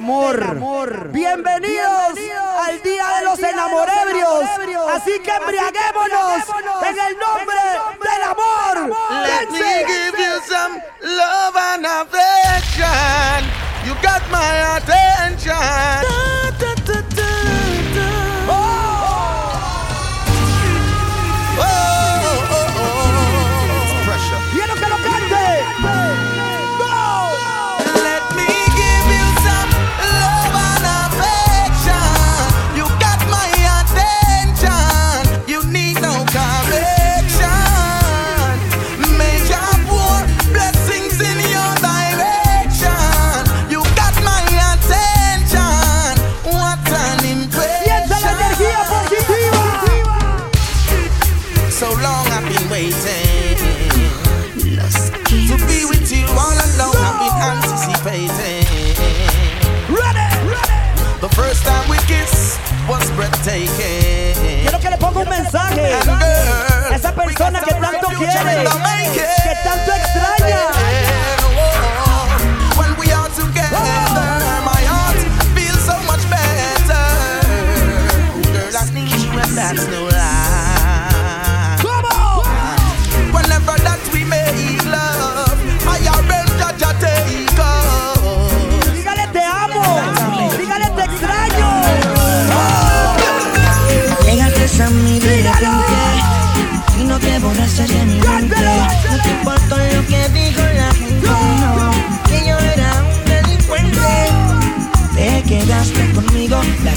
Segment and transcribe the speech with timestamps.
[0.00, 0.49] amor.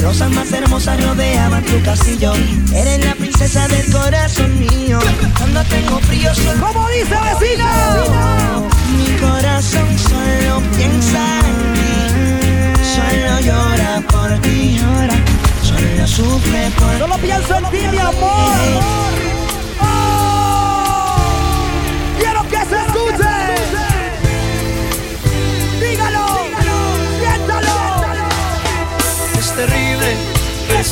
[0.04, 2.34] Rosas más hermosas rodeaban tu castillo.
[2.74, 5.00] Eres la princesa del corazón mío.
[5.38, 8.62] Cuando tengo frío solo ¿Cómo dice vecina?
[8.98, 15.16] mi corazón solo piensa en ti, solo llora por ti, llora,
[15.64, 17.00] solo sufre por ti.
[17.00, 19.23] Solo pienso en ti, mi amor.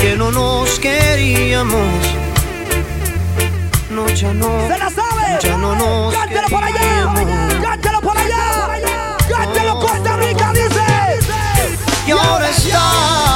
[0.00, 1.80] que no nos queríamos.
[3.90, 4.68] No, ya no.
[4.68, 5.38] Se la sabe.
[5.42, 7.14] Ya no nos Cántelo por allá.
[7.62, 9.16] Cántelo por allá.
[9.28, 11.28] Cántelo Costa Rica, dice.
[12.06, 13.27] Y ahora estás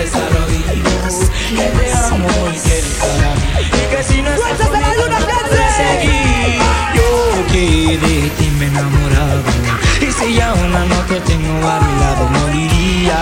[0.00, 0.80] veces oído
[1.56, 3.42] que te amo y que eres para mí.
[3.66, 5.70] Y que si no estás conmigo no Fletcher.
[5.76, 6.60] seguir.
[6.96, 7.08] Yo
[7.52, 9.42] que de ti me he enamorado.
[10.00, 13.20] Y si ya una no te tengo a mi lado, moriría.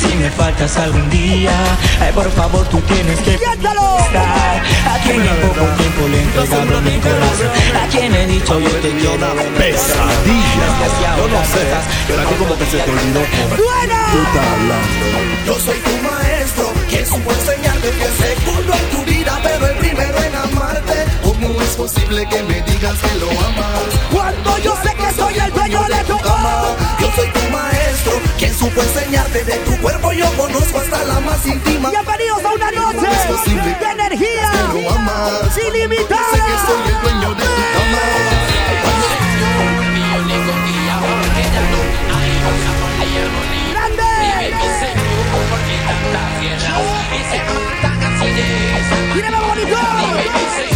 [0.00, 1.52] Si me faltas algún día,
[2.00, 3.76] ay, por favor, tú tienes que estar.
[4.92, 7.50] A quien en poco tiempo le he entregado mi corazón.
[7.80, 9.28] A quien he dicho yo te quiero.
[9.58, 10.68] Pesadilla.
[11.16, 11.64] Yo no sé,
[12.08, 13.20] pero a ti como que se te olvidó.
[13.62, 14.00] Buena.
[14.12, 15.36] Tú estás hablando.
[15.46, 16.15] Yo soy tu maestro,
[16.88, 21.04] quien supo enseñarte que el segundo en tu vida, pero el primero en amarte.
[21.22, 23.82] ¿Cómo es posible que me digas que lo amas?
[24.12, 26.76] Cuando yo sé que soy el dueño de tu cama.
[27.00, 30.12] Yo soy tu maestro, quien supo enseñarte de tu cuerpo.
[30.12, 31.90] Yo conozco hasta la más íntima.
[31.90, 35.54] Bienvenidos a una noche Es posible de energía que lo amas.
[35.54, 38.36] Sé que soy el dueño de tu cama.
[49.14, 50.75] Il est mort du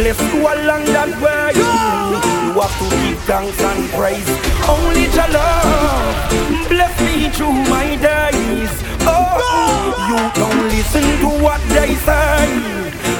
[0.00, 1.52] place to a long that way.
[1.52, 4.30] You have to give thanks and praise.
[4.64, 6.16] Only your love
[6.72, 8.72] bless me through my days.
[9.04, 12.48] Oh, you don't listen to what they say.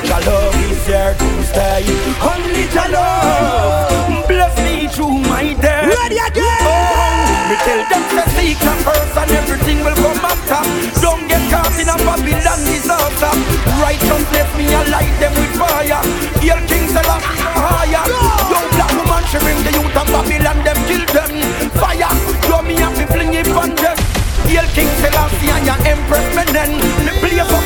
[0.09, 1.85] Your love is there to stay.
[2.25, 5.93] Only your love bless me through my days.
[6.01, 6.65] Ready again.
[6.65, 10.61] Oh, me tell say seek your first and everything will come after.
[11.01, 13.33] Don't get caught in a Babylon disaster.
[13.79, 16.03] Righteous let me alight them with fire.
[16.43, 18.05] Here, kings King Selassie higher.
[18.51, 21.33] Yo, black woman, she bring the youth of Babylon, them kill them.
[21.79, 22.13] Fire,
[22.49, 23.97] yo, me have to fling it on them.
[24.51, 26.75] Heal King Selassie and your Empress Menen.
[27.07, 27.60] The place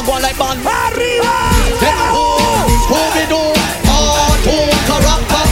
[0.00, 0.60] and go like band.
[0.64, 1.34] Arriba.
[1.80, 2.24] Then who,
[2.88, 3.42] who we do?
[3.84, 5.44] Cartoon character.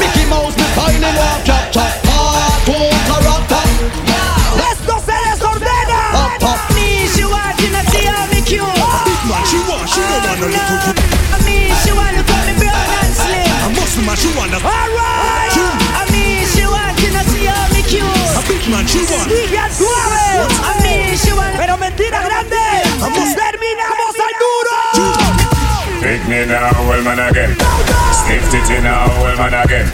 [0.00, 0.66] Mickey Mouse, me
[1.14, 1.92] walk chop chop.
[2.02, 3.64] Cartoon character.
[4.58, 6.00] Esto se desordena.
[6.18, 6.58] Up top.
[6.74, 8.66] Me, she want to not see how me cute.
[9.06, 10.98] Big man, she want, she don't want no little kid.
[11.46, 13.46] Me, she want to call me brown and slim.
[13.62, 15.54] A muscle man, she want a All right.
[16.10, 19.30] Me, she want to not see how me A big man, she want.
[19.30, 20.83] Sigue suave.
[26.44, 27.56] Me now, old man again.
[28.12, 29.88] Stiff titty now, old man again.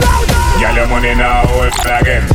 [0.58, 2.26] Get your money now, old man again.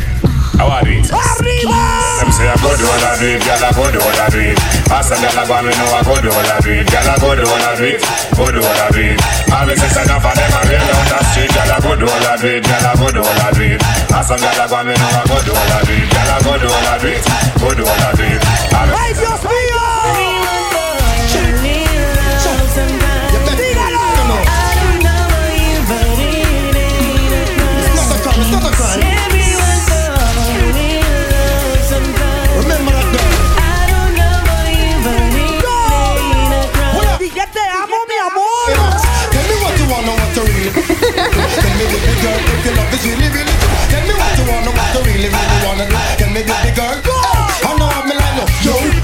[0.56, 1.04] How are it?
[1.12, 1.76] Arriba.
[2.24, 4.32] Them say I go do all I do it, girl I go do all I
[4.32, 4.56] do it.
[4.88, 7.12] Ask them girl I go me know I go do all I do it, girl
[7.12, 8.00] I go do all I do it,
[8.40, 9.20] go do all I do it.
[9.52, 12.08] All me say enough of them I real on the street, girl I go do
[12.08, 13.84] all I do it, girl I I do it.
[14.16, 16.32] Ask them girl I go me know I go do all I do it, girl
[16.32, 17.24] I I do it,
[17.60, 18.42] go do I do it.
[18.80, 19.12] All me Ay,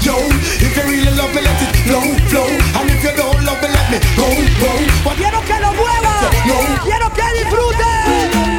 [0.02, 0.16] Yo.
[0.58, 2.48] If really love me, let it flow, flow.
[2.74, 3.04] And if
[3.46, 4.26] love let me go,
[4.58, 4.70] go.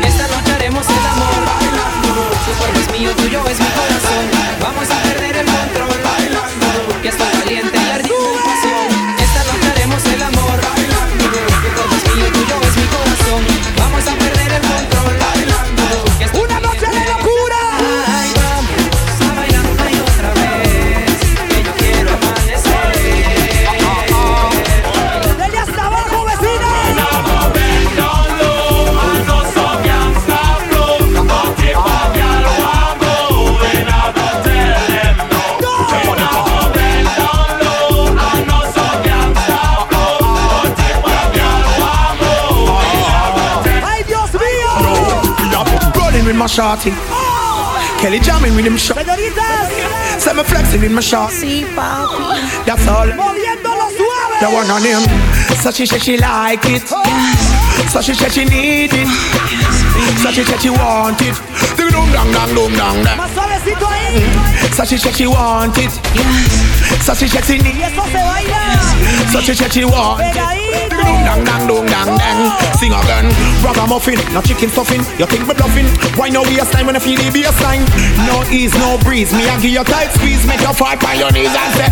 [0.08, 1.44] Esta noche haremos el amor
[3.16, 4.33] tuyo es mi corazón.
[46.44, 46.92] My shorty.
[48.02, 48.98] Kelly jamming with him shot.
[48.98, 51.32] Señoritas, Say me flexing with my shot.
[51.32, 52.24] Sí, papi.
[52.68, 53.08] That's all.
[53.08, 54.40] moviéndolo suave.
[54.42, 55.04] The one on him.
[55.64, 56.84] So she said she like it.
[56.92, 57.00] Oh.
[57.88, 59.08] So she said she need it.
[60.22, 61.36] So she said she want it.
[61.78, 63.18] Ding dong dang dang dong dang dang.
[63.18, 64.20] Más suavecito ahí.
[64.76, 65.92] So she said she want it.
[67.06, 67.88] So she said she need it.
[67.88, 69.32] eso se.
[69.32, 70.63] So she said she want it.
[71.04, 71.06] Pegadito.
[71.06, 72.40] Ding dong dang dang dong dang dang.
[72.80, 73.28] Sing again.
[73.64, 75.02] Ragamuffin, no chicken stuffing.
[75.20, 75.88] You think me bluffing?
[76.18, 77.84] Why no waste time when I feel the baseline?
[78.28, 79.32] No ease, no breeze.
[79.34, 80.46] Me I give you tight squeeze.
[80.48, 81.90] Make you fall on your knees and say.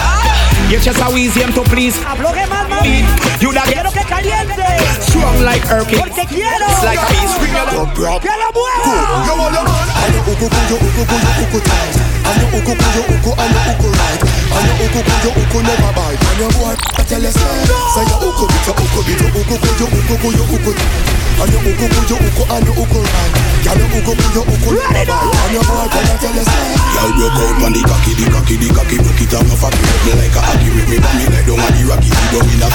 [0.69, 1.97] You just a easy to please.
[2.05, 3.03] Afloje más, mami.
[3.41, 4.63] You da get Quiero que caliente.
[5.03, 5.99] strong like Erkin.
[5.99, 7.33] Porque quiero It's like peace.
[7.39, 7.91] Bring it up.
[8.21, 9.25] que lo mueva.
[9.27, 9.89] You want your man?
[9.91, 11.95] And your uku uku uku uku uku tight.
[12.23, 14.21] And your uku uku uku and your uku right.
[14.21, 16.21] And your uku uku uku never bite.
[16.23, 17.43] And your boy I tell you say.
[17.91, 20.71] Say your uku bit your uku bit your uku uku your uku uku your uku
[20.71, 20.95] tight.
[21.43, 23.31] And your uku uku your uku and your uku right.
[23.67, 25.35] Girl your uku uku your uku never bite.
[25.35, 26.81] And your boy I tell you say.
[26.95, 29.79] Girl broke out on the cocky, the cocky, the cocky Broke it off, no fucky
[29.79, 32.27] Rub me like a hockey Rip me back me like down on the rocky You
[32.29, 32.67] down in a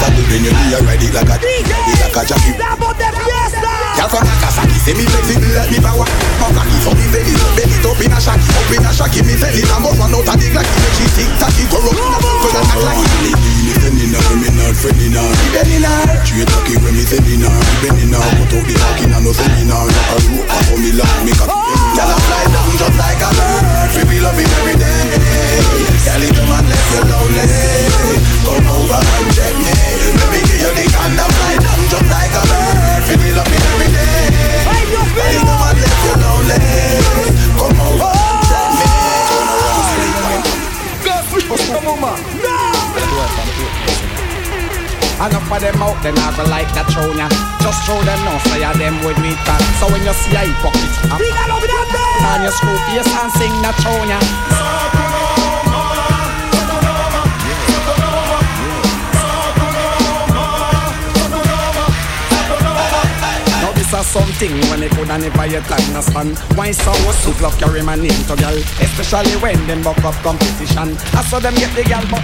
[65.60, 66.92] get like no span Why so
[67.40, 68.34] love carry my name to
[68.80, 70.96] Especially when them buck up competition.
[71.16, 72.22] I saw them get the but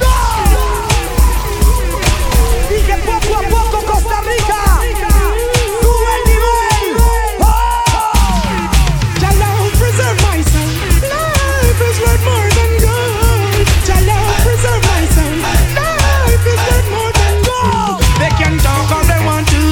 [0.00, 0.12] No!
[3.90, 4.60] Costa Rica.
[9.78, 10.36] Preserve my
[11.10, 13.66] Life is worth more than gold.
[14.44, 15.02] Preserve my
[15.78, 18.00] Life is worth more than gold.
[18.20, 19.62] They can talk all they want to.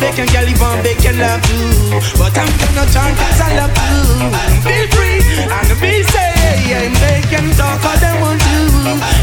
[0.00, 3.56] They can get live on, they can love too but I'm gonna chant cause I
[3.56, 4.28] love you.
[4.60, 8.58] Be free and be say And they can talk all they want to.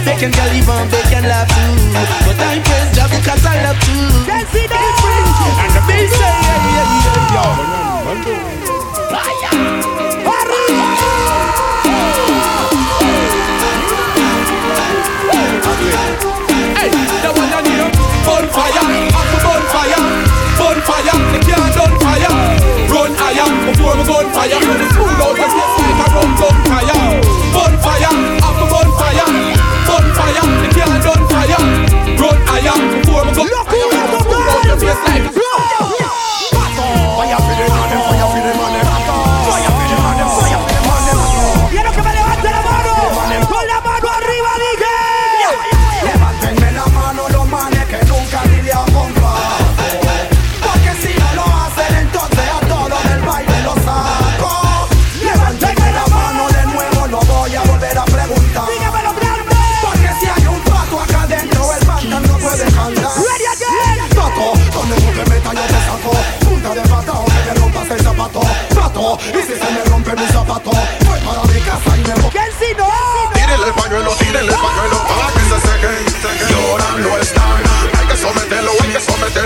[0.01, 1.73] They can tell even they can love too.
[2.25, 4.01] But I praise Jah because I love you.
[4.25, 6.45] Be free and be safe.
[24.05, 24.59] gunfire.
[24.95, 26.54] Pull out your chest like a rum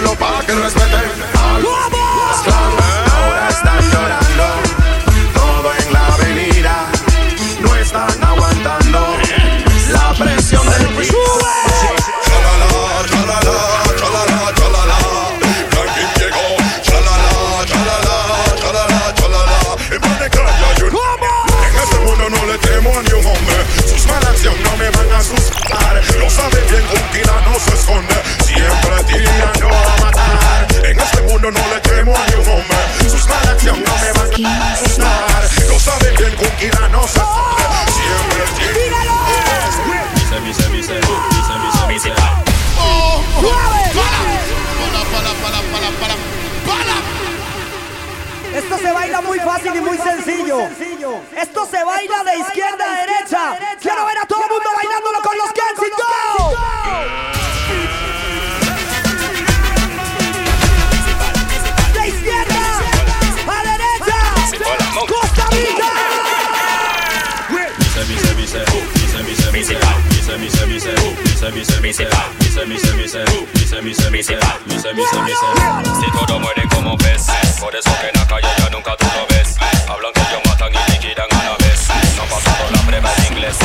[0.02, 1.39] lo pa' que respeten
[49.30, 50.70] muy fácil y muy sencillo.
[51.38, 53.78] Esto se baila de izquierda a derecha.
[53.80, 56.06] Quiero ver a todo el mundo bailándolo con los Kensington.
[61.94, 62.80] De izquierda
[63.48, 63.90] a derecha
[73.82, 74.24] mi sé, mi.
[74.24, 77.28] Si todo muere como ves,
[77.60, 79.56] por eso que en la calle ya nunca tú lo ves.
[79.88, 81.88] Hablan que ellos matan y liquidan a la vez.
[82.18, 83.58] No pasó por la prueba en inglés.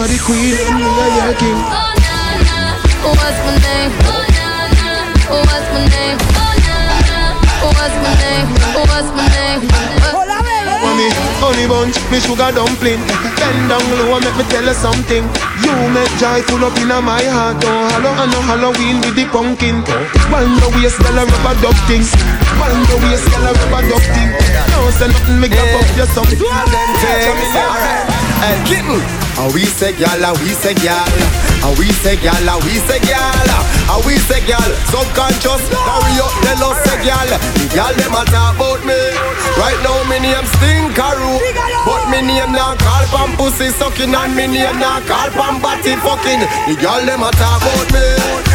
[0.00, 1.60] You are the queen, me are your king.
[1.60, 2.16] Oh na
[2.48, 2.72] na,
[3.04, 3.92] what's my name?
[4.08, 4.48] Oh na
[4.80, 4.88] na,
[5.28, 6.16] what's my name?
[6.40, 7.20] Oh na na,
[7.68, 8.48] what's my name?
[8.80, 9.60] What's my name?
[10.80, 11.04] Mommy,
[11.44, 13.04] honey bunch, me sugar dumpling.
[13.36, 15.20] Bend down low and make me tell you something.
[15.68, 17.60] You make joy full up in my heart.
[17.60, 19.84] Oh, hello, I know Halloween with the pumpkin.
[20.32, 22.08] One the waist, girl, a rubber duck thing.
[22.56, 24.32] One the waist, girl, a rubber duck thing.
[24.72, 26.40] No, say nothing, make up up your something.
[28.40, 29.19] Hey, kitten.
[29.40, 31.08] And we say gal, and we say gal.
[31.64, 33.48] And we say gal, and we say gal.
[33.88, 34.68] And we say gal.
[34.92, 37.24] Subconscious, carry up the love say gal.
[37.56, 39.00] The gal them a talk about me.
[39.56, 41.40] Right now me name Stinkaroo.
[41.88, 45.96] But me name now call pam pussy sucking and me name now call pam body
[46.04, 46.44] fucking.
[46.68, 48.04] The gal them a talk about me.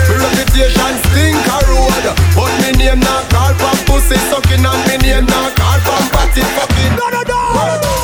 [0.06, 1.90] Me reputation Stinkaroo.
[2.38, 6.46] But me name now call pam pussy sucking and me name now call pam body
[6.54, 6.94] fucking.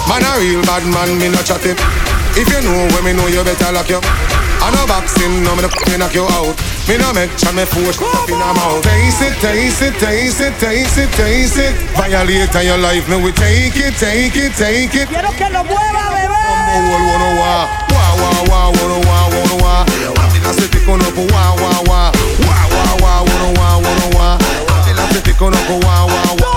[0.10, 1.78] Man a real bad man, me no chat it.
[2.34, 4.00] If you know when me know you better lock you.
[4.62, 6.54] I no boxing, no me me knock you out.
[6.86, 8.86] Me no make chat me force up in a mouth.
[8.86, 11.74] Taste it, taste it, taste it, taste it, taste it.
[11.98, 15.10] Violate your life, me we take it, take it, take it.
[15.10, 16.42] Quiero que lo mueva, bebé.
[16.94, 19.82] Wall wanna wah, wah wah wah wanna wah wanna wah.
[20.14, 22.12] Watila se pick on up wah wah wah,
[22.46, 23.76] wah wah wah wanna wah
[24.14, 24.38] wah.
[24.70, 26.51] Watila se pick up wah wah wah.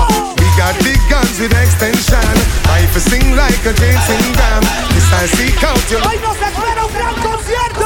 [0.64, 2.24] We got big guns with extension.
[2.72, 4.64] Life is sing like a dancing gram.
[4.96, 6.00] This I seek out your.
[6.00, 7.84] Hoy nos espera un gran concierto.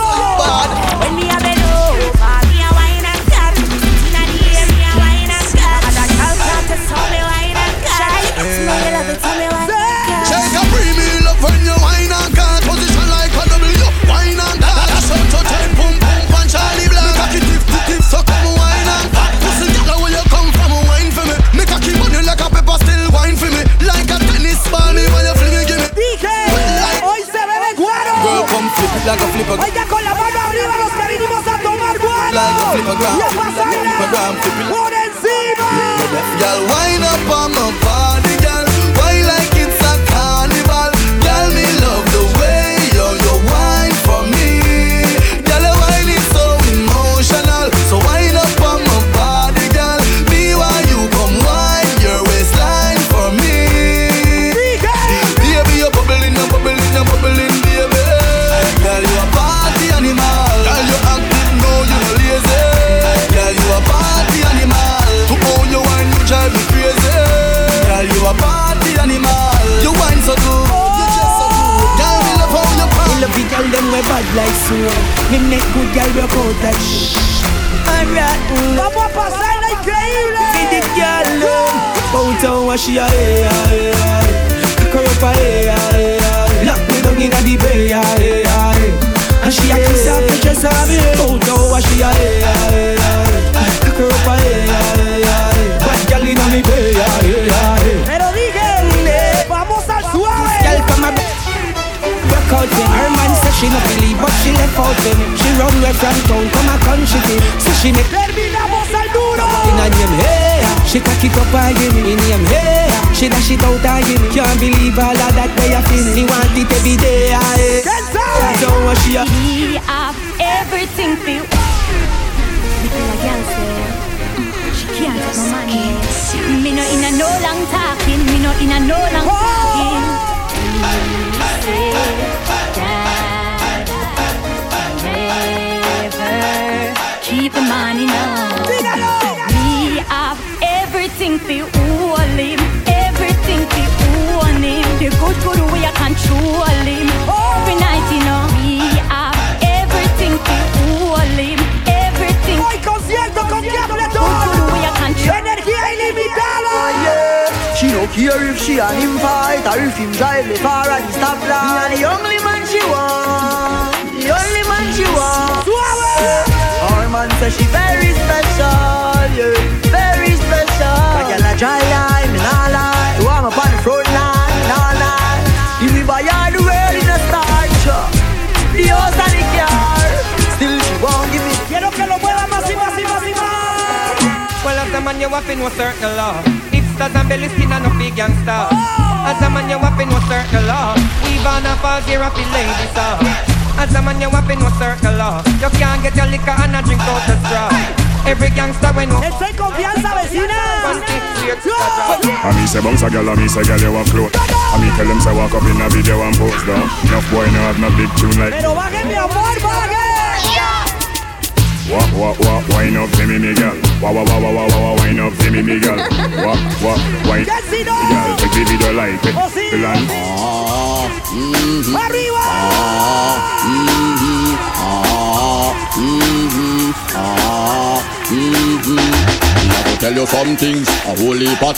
[1.02, 3.58] When me a bend over, me a wine and cut.
[3.58, 5.82] Inna the air, me a wine and cut.
[5.90, 8.46] And that girl come to tell me wine and cut.
[8.46, 10.30] Smell me love it, tell me wine and cut.
[10.30, 12.07] Take a premium love when you wine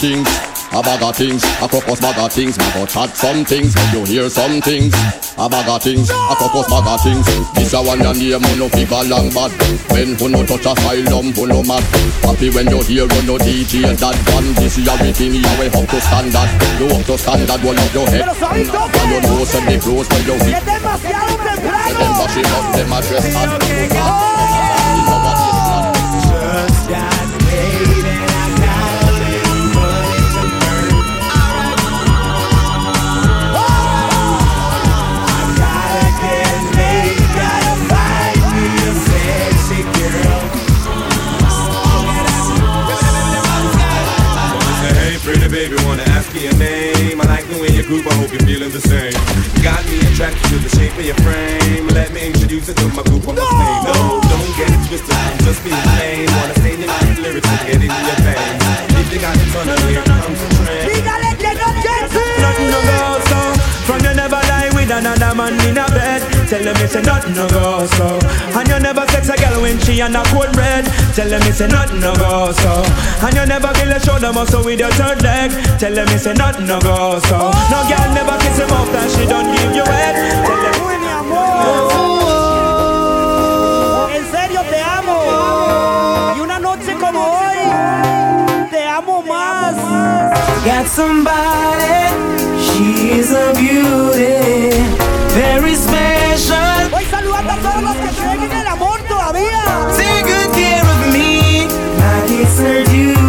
[0.00, 0.26] things.
[0.72, 2.56] A bag of things, a crocus bag of things.
[2.56, 4.94] Me go chat some things, you hear some things.
[5.36, 7.26] A bag of things, a crocus bag of things.
[7.52, 9.52] This a one your name, who no figure long bad.
[9.92, 11.82] When who no touch a asylum, who no mad.
[12.24, 14.54] Happy when you hear who no DJ that one.
[14.56, 16.50] This is everything you way up to standard.
[16.80, 18.24] You up to standard, hold up your head.
[18.24, 20.38] And you know some the clothes when you.
[20.64, 21.98] Demasiado temprano.
[21.98, 24.59] Them bashing up, them a dress hard.
[46.40, 47.20] Wanna your name?
[47.20, 49.12] I like the way you groove, I hope you're feeling the same.
[49.62, 51.88] Got me attracted to the shape of your frame.
[51.88, 53.84] Let me introduce you to my group on the stage.
[53.84, 56.26] No, don't get it twisted, I'm just being plain.
[56.30, 58.64] Wanna stay in my lyrics and get into your veins.
[58.96, 60.84] If you got it on the here comes the train.
[62.40, 62.98] Nothing no go
[63.28, 63.40] so
[63.86, 67.34] From you never lie with another man in a bed Tell them it's a nothing
[67.34, 68.18] no go so.
[68.58, 70.84] And you never sex a girl when she on a cold red.
[71.14, 72.82] Tell them it's a nothing no go so.
[73.22, 75.52] And you never kill a shoulder muscle with your third leg.
[75.78, 77.38] Tell them it's a nothing no go so.
[77.70, 80.16] No girl never kiss him off that she don't give you head.
[80.44, 80.80] Tell them
[84.10, 86.34] En serio te amo.
[86.36, 89.76] Y una noche como hoy, te amo más.
[90.64, 92.10] Got somebody,
[92.58, 94.82] she is a beauty,
[95.34, 96.90] very special.
[96.90, 99.62] Voy saludando a todos los que creen en el amor todavía.
[99.96, 101.66] Take good care of me,
[101.98, 103.19] like it's her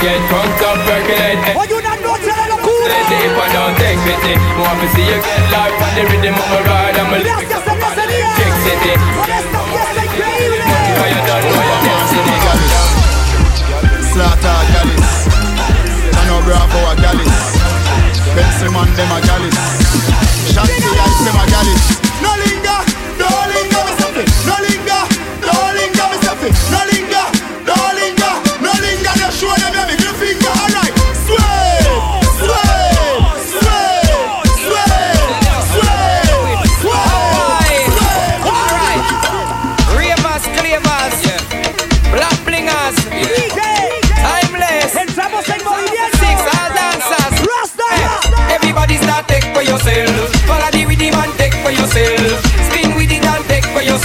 [0.00, 1.58] Get drunk up, percolate.
[1.58, 2.94] Hoy una noche de locura.
[3.10, 4.34] Deep and don't take pity.
[4.54, 6.94] Want to see you get life on the rhythm of my ride.
[6.94, 8.30] I'm a living Gracias, cervecería.
[8.38, 8.94] Kick City.
[9.18, 10.62] Por esta fiesta increíble.
[10.62, 12.38] How you done, know your destiny.
[14.12, 15.10] Slaughter Gallis
[16.12, 17.38] Tano Bravo a Gallis
[18.34, 19.57] Benson man dem a Gallis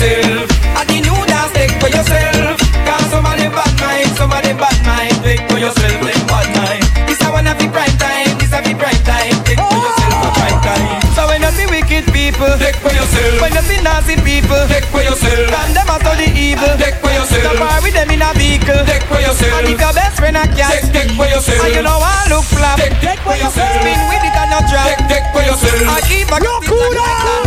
[0.03, 0.51] yourself.
[0.75, 2.59] And the new dance take for yourself.
[2.83, 6.83] Cause somebody bad mind, somebody bad mind, take for yourself, take bad mind.
[7.07, 10.03] This a one of the prime time, this a the prime time, take for yourself
[10.23, 10.87] the prime time.
[11.15, 13.39] So when you see wicked people, take for yourself.
[13.39, 15.47] When you see nasty people, take for yourself.
[15.63, 17.43] And them a the evil, take for yourself.
[17.47, 19.63] The bar with them in a vehicle, take for yourself.
[19.63, 21.63] And if your best friend a cat, take, take for yourself.
[21.63, 23.71] And you know I look flat, take, take for yourself.
[23.79, 25.87] Spin with it and not drop, take, take for yourself.
[25.87, 26.91] I keep a look cool,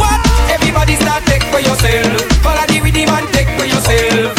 [0.01, 0.21] what?
[0.49, 2.21] Everybody start take for yourself.
[2.43, 4.36] Follow the rhythm and take for yourself.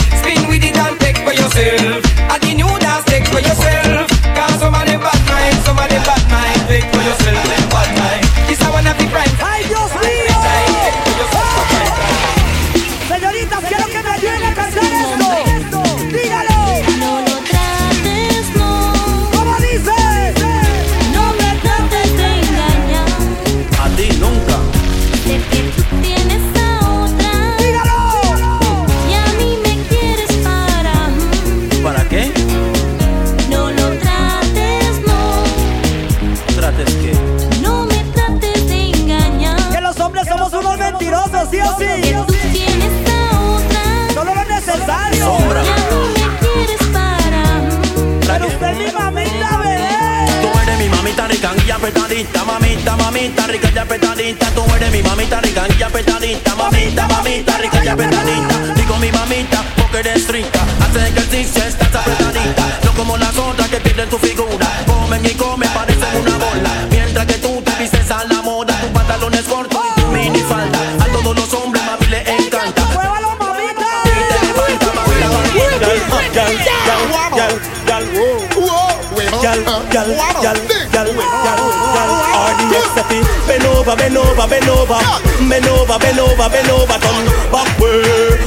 [83.87, 84.99] Over, bend over, bend over,
[85.47, 88.03] bend over, bend over, bend over, turn back way,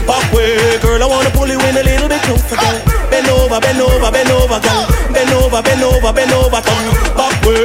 [0.06, 0.78] back way.
[0.80, 2.76] Girl, I wanna pull you in a little bit closer, girl.
[3.08, 4.84] Bend over, bend over, bend over, girl.
[5.12, 6.84] Bend over, bend over, bend over, turn
[7.16, 7.64] back way,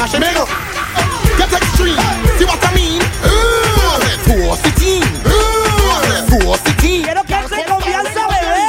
[0.00, 0.44] panache and mega.
[1.36, 1.96] Get extreme.
[2.38, 3.02] See what I mean?
[4.24, 5.00] Forcity.
[6.28, 7.02] Forcity.
[7.02, 8.64] Quiero que se confianza, bebé.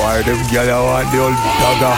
[0.00, 1.96] Why them gyal a want the old dagger?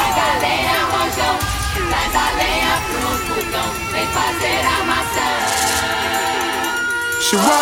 [7.21, 7.62] She want.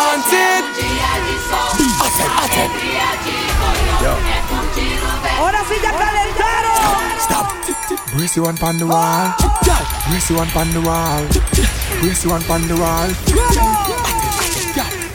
[8.13, 9.33] Brace you one pon the wall.
[10.09, 11.23] Brace you one pon the wall.
[12.01, 13.07] Brace you one pon the wall.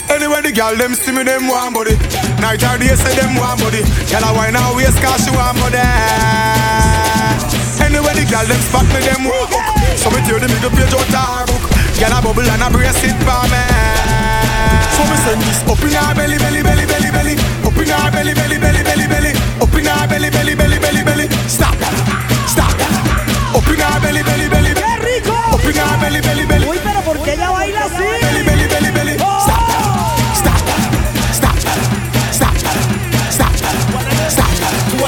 [0.09, 1.93] Anyway, the girl them see me, them want body.
[2.41, 3.85] Night or day say them want body.
[4.09, 5.77] Girl a wine her waist 'cause she want body.
[7.85, 9.67] Anyway, the girl them spot me, them want hook.
[10.01, 11.65] So me tear the middle page out her book.
[12.01, 13.63] Girl a bubble and a brace it for me.
[14.97, 17.35] So me send this up in her belly, belly, belly, belly, belly.
[17.61, 19.33] Up in her belly, belly, belly, belly, belly.
[19.61, 21.29] Up in her belly, belly, belly, belly, belly.
[21.47, 21.77] Stop,
[22.49, 22.66] stop.
[23.67, 24.75] Opina belly, belly, belly.
[24.75, 25.35] ¡Qué rico!
[26.01, 26.69] Belly, belly, belly.
[26.69, 27.95] Uy, pero ¿por qué ella baila así?
[27.97, 29.17] Belly, belly, belly, belly.
[29.21, 29.41] Oh.
[29.43, 29.59] Stop.
[30.37, 31.35] Stop that.
[31.35, 31.81] Stop that.
[32.33, 32.79] Stop that.
[33.33, 33.71] Stop that.
[34.31, 34.55] Stop.
[34.55, 34.77] Stop.
[34.79, 35.07] Stop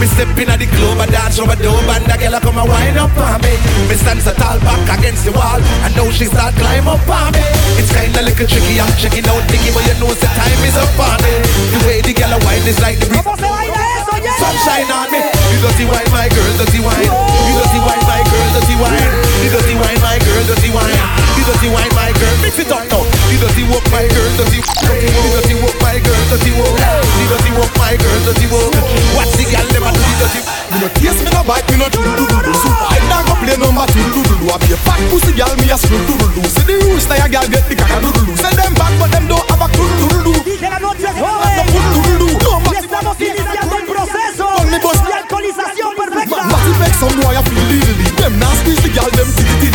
[0.00, 2.58] me step in at the club, I dance over the and the girl a come
[2.58, 3.54] and wind up on me.
[3.90, 7.32] Me stand so tall back against the wall, and now she start climb up on
[7.34, 7.42] me.
[7.78, 10.98] It's kinda little tricky, I'm checking out thingy, but you know the time is up
[10.98, 11.32] on me.
[11.74, 13.22] The way the girl a wine is like the breeze.
[13.22, 14.34] ¿Cómo se baila eso, ya?
[14.38, 15.37] Sunshine on me.
[15.58, 17.02] You dirty wine, my girl, dirty wine.
[17.02, 19.10] You dirty wine, my girl, dirty wine.
[19.42, 20.94] You dirty wine, my girl, dirty wine.
[21.34, 23.02] You dirty wine, my girl, mix it up now.
[23.26, 24.62] You dirty walk, my girl, dirty.
[24.62, 26.78] You dirty walk, my girl, dirty walk.
[26.78, 28.70] You dirty walk, my girl, dirty walk.
[29.18, 30.40] Watch the girl never do the dirty.
[30.46, 32.52] Me no taste, me no bite, me no do do do do.
[32.54, 34.46] So I not go play number two do do do.
[34.54, 36.42] I be a fat pussy girl, me a screw do do do.
[36.54, 38.32] See the rules, now your girl get the caca do do do.
[38.38, 40.32] Send them back, but them don't have a do do do do.
[40.46, 41.18] Dice la noche es
[47.08, 49.67] some boy a feel diddly Them nah squeeze the them diddly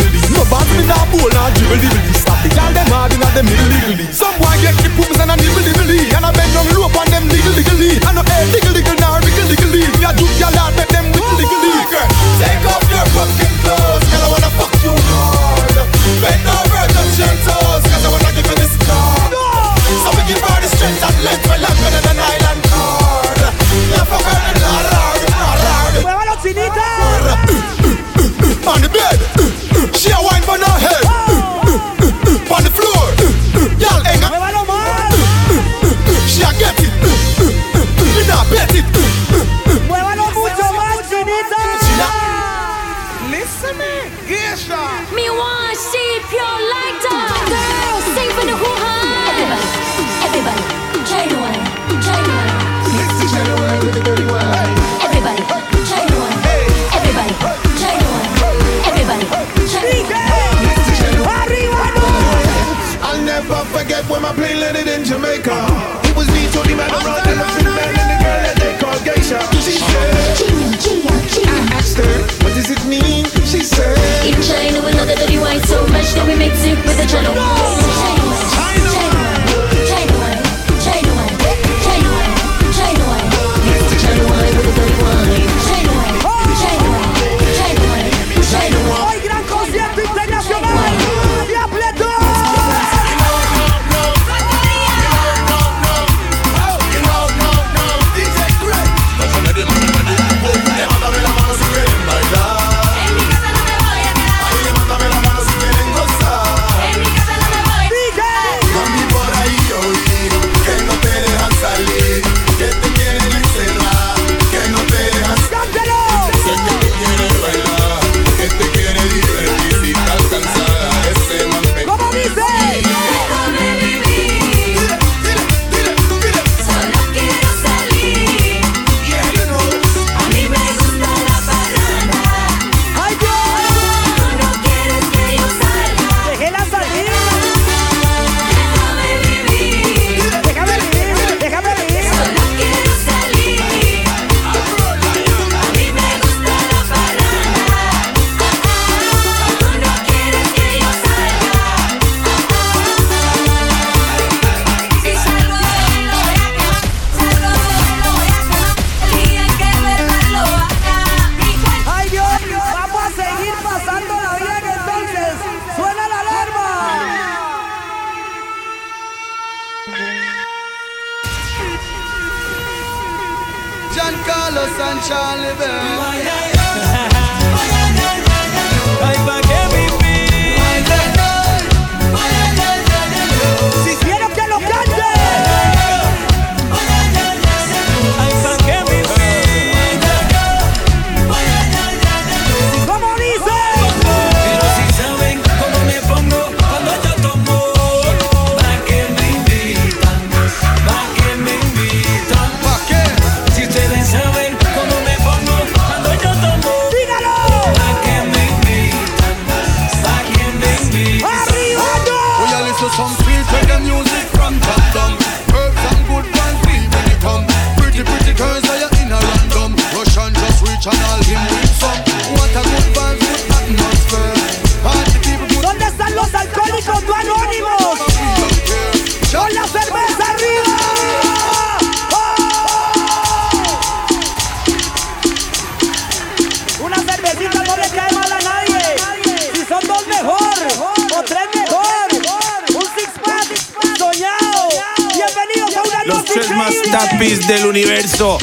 [247.24, 248.36] del universo.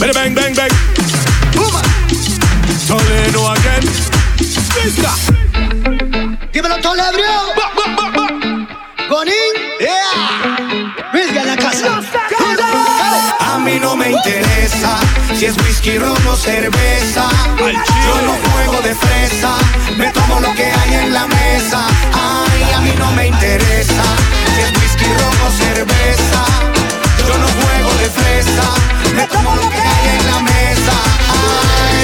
[0.00, 0.70] Bang, bang, bang, bang.
[2.86, 3.84] Toledo again.
[4.82, 5.12] Visca.
[6.50, 7.52] Dímelo, Tolebrio.
[9.10, 9.34] Gonin.
[9.78, 11.12] Yeah.
[11.12, 12.00] Rizga en la casa.
[13.40, 14.98] A mí no me interesa
[15.34, 17.28] si es whisky, ron o cerveza.
[17.58, 19.54] Yo no juego de fresa,
[19.98, 21.86] me tomo lo que hay en la mesa.
[22.14, 24.02] Ay, a mí no me interesa
[24.54, 26.77] si es whisky, ron o cerveza.
[27.60, 28.66] Juego de fresa,
[29.14, 30.92] me tomo lo que hay en la mesa.
[31.30, 31.98] Ay.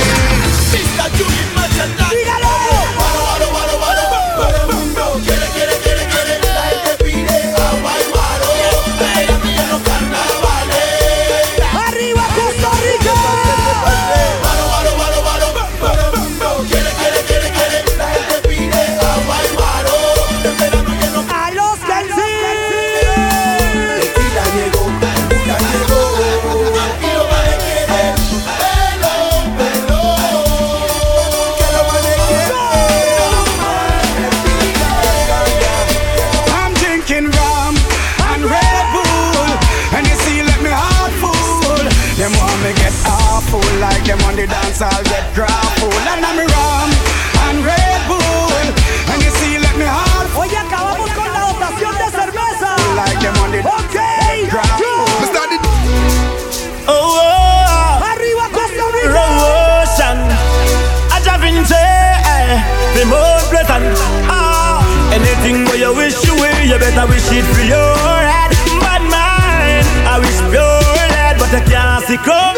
[66.95, 68.51] You will, wish it for your head.
[68.78, 70.80] Bad mind, I wish pure
[71.11, 72.55] lead, but I can't see come.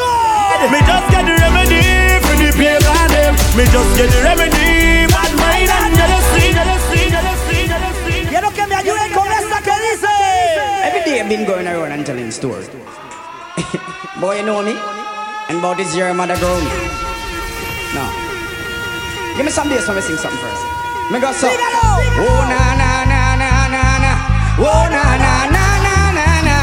[0.73, 1.85] Me just get the remedy
[2.27, 3.33] for the pain on them.
[3.57, 5.07] Me just get the remedy.
[5.09, 8.21] Bad mind and you just see, you just see, you just see, you just see.
[8.29, 10.15] Quiero que me ayuden con esta que dice.
[10.85, 12.69] Every day I've been going around and telling stories.
[14.21, 14.75] Boy, you know me?
[15.49, 16.71] And about this year, mother grown me.
[17.95, 18.05] No.
[19.37, 20.63] Give me some days when we sing something first.
[21.13, 21.49] Me go so.
[21.49, 22.86] Oh na na.
[24.59, 26.57] Oh na na na na na na.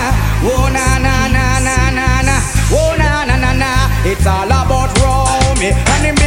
[0.49, 2.35] Oh na na na na na na.
[2.73, 3.69] Oh na na na na.
[4.03, 6.22] It's all about Romy and the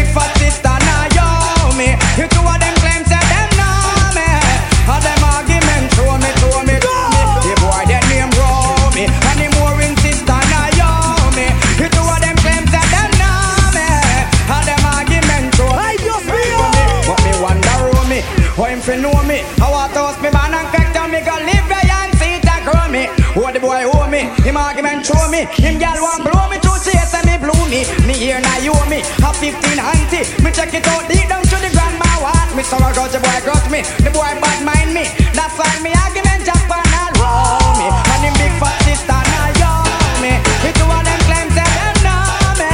[25.07, 25.47] show me.
[25.63, 26.83] Him gal want blow me through.
[26.83, 27.87] Chase and me blew me.
[28.07, 30.27] Me here now you me, have 15 auntie.
[30.43, 33.19] Me check it out deep down to the grandma what Me so I got the
[33.23, 35.07] boy got me, the boy bad mind me.
[35.35, 37.87] That's why me argument just pan all round me.
[37.91, 39.75] And him big fat sister now you
[40.23, 40.33] me.
[40.63, 42.23] Me two of them claim say them know
[42.59, 42.71] me.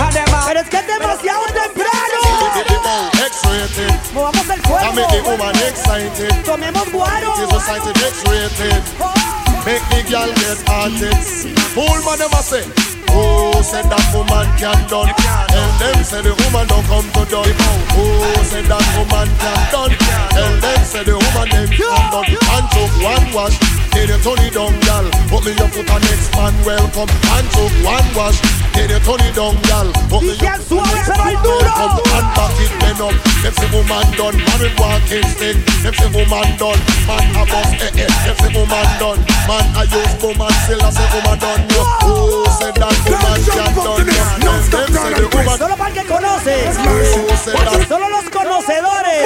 [0.00, 2.20] And them Pero es que es demasiado temprano.
[3.32, 3.96] X-rated.
[4.12, 6.32] Movamos el I make the woman excited.
[6.44, 7.32] Tomemos guaro.
[7.36, 9.41] It is society X-rated.
[9.64, 11.14] Make the girl get haunted.
[11.70, 12.66] Fool man never say.
[13.14, 15.06] Oh, said that woman can done.
[15.14, 17.46] Tell them say the woman don't come to done.
[17.94, 19.92] Oh, said that woman can done.
[20.34, 22.26] Tell them say the woman them can done.
[22.26, 23.54] And took one wash,
[23.92, 25.06] then you turn it down, gal.
[25.28, 27.08] Put me your foot on next man welcome.
[27.08, 28.38] And took one wash,
[28.72, 29.88] then you turn it down, gal.
[30.08, 32.04] Put me your foot on next man welcome.
[32.12, 33.16] And back it then up.
[33.42, 35.56] Them say woman done, man walking stick.
[35.82, 38.10] Them say woman done, man a bust eh eh.
[38.24, 41.62] Them say woman done, man a use woman still a say woman done.
[41.74, 44.12] Yo, oh, say that woman can done.
[45.58, 46.54] Solo para que conoce.
[47.88, 49.22] Solo los conocedores.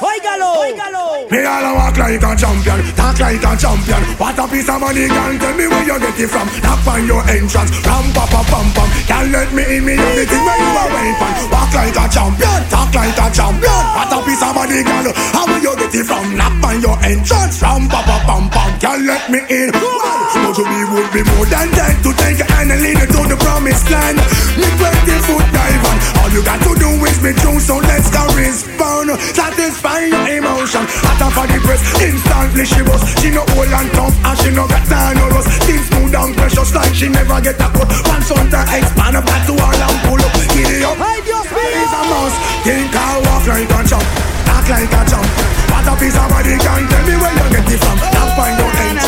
[0.00, 0.60] Óigalo.
[0.60, 1.02] Óigalo.
[1.30, 3.91] Me all a walk like a champion, talk like a champion.
[4.18, 5.32] What a piece of money, girl.
[5.36, 6.48] Tell me where you get it from.
[6.62, 8.88] Knock on your entrance, ram pa pa pam pam.
[9.04, 11.30] Can't let me in, me everything where you are waiting for.
[11.52, 13.82] Walk like a champion, talk like a champion.
[13.92, 15.12] What a piece of money, girl.
[15.34, 16.24] How will you get it from?
[16.36, 18.70] Knock on your entrance, ram pa pa pam pam.
[18.80, 19.68] Can't let me in.
[19.72, 23.36] But you be would be more than that to take and lead you to the
[23.36, 24.16] promised land.
[24.56, 25.96] Me 20 foot dive on.
[26.24, 29.12] All you got to do is be true, so let's go respond.
[29.36, 30.84] Satisfy your emotion.
[31.04, 33.02] Hotter for the press, instantly she was.
[33.20, 35.50] She no old and tough, and she no got time no rust.
[35.66, 37.90] Things smooth and precious like she never get a cut.
[38.06, 40.32] Once on the expand up, back to her and pull up.
[40.54, 40.98] Giddy up.
[41.02, 42.36] Ay, Dios Is a must.
[42.62, 44.06] Think I walk like a jump,
[44.46, 45.26] talk like a jump.
[45.72, 47.98] What a piece of body can tell me where you get it from.
[48.14, 49.02] Now find your ah.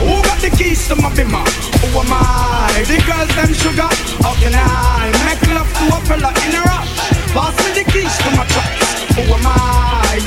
[0.00, 1.44] who got the keys to my bimmer?
[1.82, 2.72] Who am I?
[2.88, 3.90] The girls them sugar.
[4.24, 6.94] How can I make love to a fella in a rush?
[7.36, 9.04] Pass me the keys to my trucks.
[9.16, 9.75] Who am I?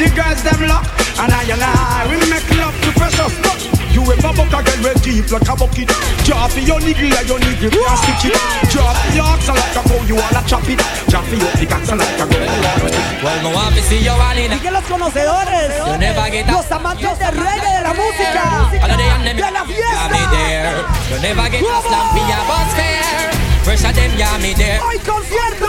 [0.10, 0.90] The girls them lock.
[1.22, 3.62] And I and I, we make love to precious stuff.
[3.94, 5.90] You ever buck a girl with deep like a bucket.
[6.26, 8.38] Drop your niggle like your niggle can't stick it
[8.74, 10.80] Drop your oxen like a cow, you wanna chop it.
[11.10, 13.82] Drop your the oxen like a girl you wanna stick it Well, me want to
[13.86, 14.50] see you all in.
[14.52, 18.44] Y que los conocedores, You never get los amantes del reggae, de la música,
[18.82, 19.38] All of the and them.
[19.38, 20.32] De la Yeah, me fiesta.
[20.34, 20.78] there.
[21.12, 24.80] You never get a slam for your bus fare Pressure them, yeah, me there.
[24.82, 25.68] Hoy concierto!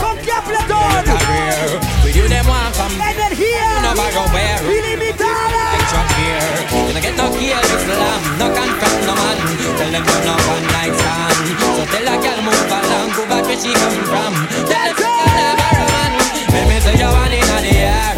[0.00, 1.04] Con Capleton.
[1.04, 1.80] Career.
[2.04, 2.94] With you, them want come.
[3.00, 4.58] Energía You never go where.
[4.62, 5.62] Ilimitada.
[5.78, 6.40] Extra fear
[6.72, 9.38] You don't get no kill with slam No confront no man.
[9.76, 11.38] Tell them you're not one night stand.
[11.76, 14.32] So tell a girl move along Go back where she come from.
[14.68, 16.12] Tell them you're never a man
[16.54, 18.12] Let me say you're one in the air.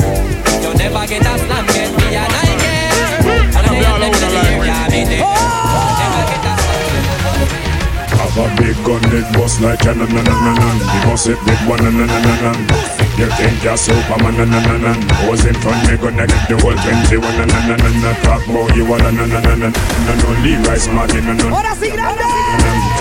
[0.62, 1.49] You never get a
[8.40, 10.68] Have a big gun that bust like a na na na na na.
[10.72, 12.50] You bust it with one na na na na na.
[13.20, 14.92] You think you're Superman na na na na.
[15.28, 18.10] Who's in front me gonna get the whole twenty-one na na na na na.
[18.24, 19.68] Talk about you a na na na na na.
[19.68, 21.52] No no Levi's Martin na na.
[21.52, 22.24] Ahora sí, grande.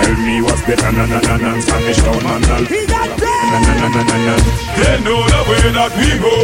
[0.04, 1.50] Tell me what's better na na na na.
[1.64, 3.32] Spanish town man na Gigante.
[3.48, 4.36] na na na na na.
[4.76, 6.36] They know the way that we go.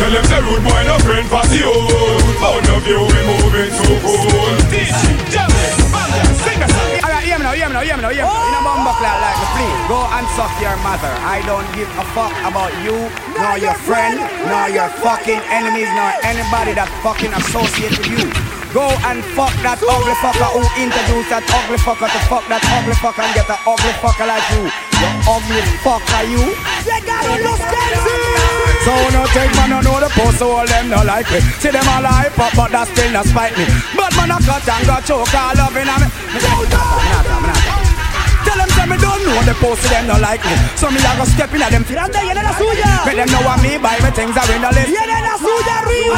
[0.00, 2.24] Tell them the rude boy no friend for the old.
[2.40, 4.56] Bound of you we moving so cool.
[4.72, 4.96] This
[6.40, 6.89] sing a song.
[7.50, 8.62] Alright, hear me now, hear me now, hear me now, hear me now.
[8.62, 11.10] In a bumbo cloud like me, please go and suck your mother.
[11.26, 12.94] I don't give a fuck about you,
[13.34, 18.22] nor your friend, nor your fucking enemies, nor anybody that fucking associate with you.
[18.70, 22.94] Go and fuck that ugly fucker who introduced that ugly fucker to fuck that ugly
[23.02, 24.70] fucker and get an ugly fucker like you.
[24.70, 26.54] You ugly fucker, you.
[26.86, 28.59] Llegaron los Kenzie.
[28.84, 31.40] So no take man, no know the post, so all them no like me.
[31.60, 33.68] See them all hype up, but that still not spite me.
[33.92, 36.08] But man, I cut and got choke, all loving on me.
[38.40, 40.56] Tell them say me don't know the post, them no like me.
[40.80, 41.84] So me a go step in at them.
[41.84, 43.04] Grande, viene la suya.
[43.04, 44.88] Make them know what me buy, me things are in the list.
[44.88, 46.16] Viene la suya arriba.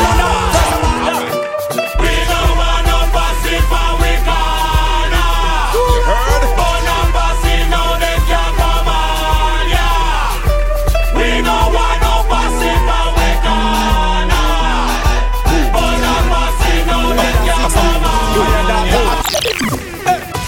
[1.34, 1.41] We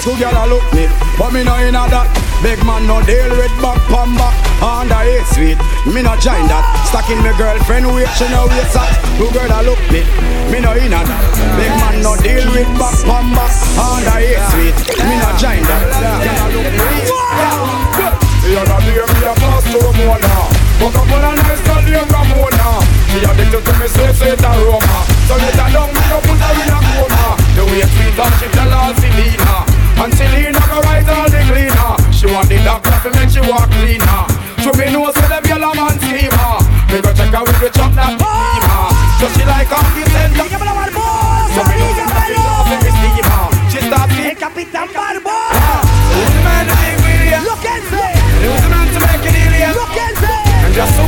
[0.04, 0.84] Two gyal a look me,
[1.16, 2.12] but me no inna that.
[2.44, 4.36] Big man no deal with back pam back.
[4.60, 5.56] Under eight sweet,
[5.88, 6.60] me no join that.
[6.92, 8.92] Stacking me girlfriend wait, she no wait that.
[9.16, 10.04] Two girl a look me,
[10.52, 11.24] me no inna that.
[11.56, 13.48] Big man no deal with back pam back.
[13.80, 14.76] Under eight sweet,
[15.08, 15.88] me no join that.
[16.20, 17.04] Gyal a look me.
[18.44, 20.36] The other day me a pass to Ramona
[20.76, 22.68] Fuck up on a nice girl named Ramona
[23.08, 26.52] She addicted to me sweet sweet aroma So let her down me no put her
[26.60, 29.73] in a coma The way sweet and she tell her Selena
[30.04, 31.96] And Selena go write all the cleaner.
[32.12, 34.28] She want the doctor to make she walk cleaner.
[34.60, 36.60] So me know say the yellow man schemer
[36.92, 38.84] Me go check her with the chop that steamer.
[39.16, 43.48] So she like you send her So me know say that she love me steamer.
[43.72, 45.72] She start me El Capitán Barbosa.
[46.12, 47.40] Who's the man to make with you?
[47.40, 48.12] Los Kenzie.
[48.44, 50.68] Who's the man to make it ill Los Kenzie.
[50.68, 51.03] And just who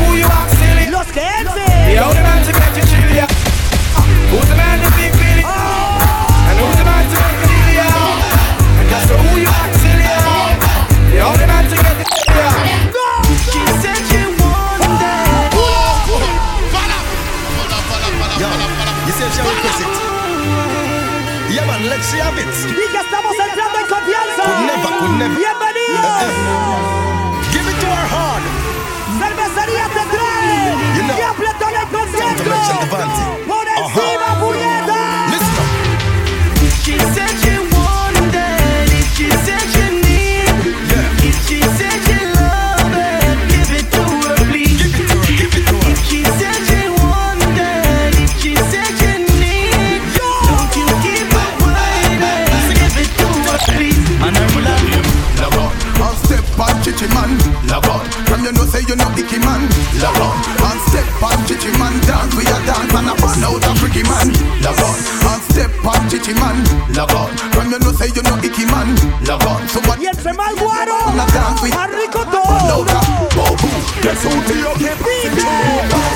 [62.97, 64.33] and a burn out a freaky man.
[64.65, 64.97] Love on,
[65.29, 66.57] and step on chichi man.
[66.97, 68.97] Love on, when you know say you no icky man.
[69.29, 70.01] Love on, so what?
[70.01, 72.47] Y el mal guaro, más rico todo.
[72.47, 73.01] Burn out a
[73.37, 73.69] bobo,
[74.01, 76.16] que es un tío que brilla.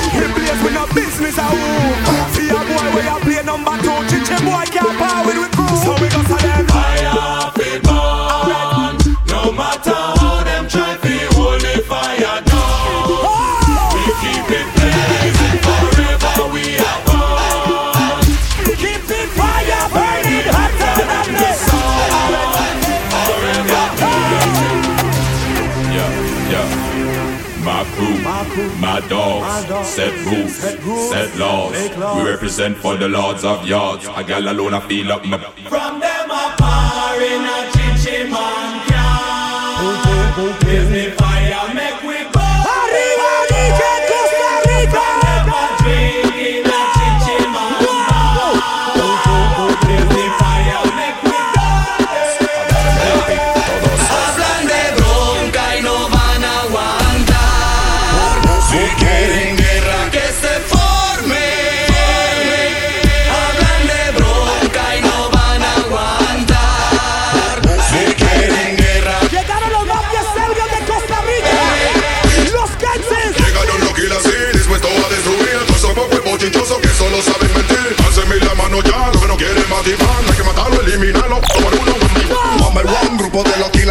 [31.11, 31.73] set laws.
[32.17, 34.07] We represent for the lords of yards.
[34.07, 35.39] A gal alone I feel up my.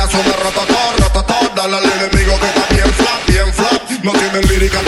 [0.10, 1.56] sube rotatón, rotatón.
[1.56, 3.90] Dale al enemigo que está bien flat, bien flat.
[4.04, 4.82] No tiene lírica,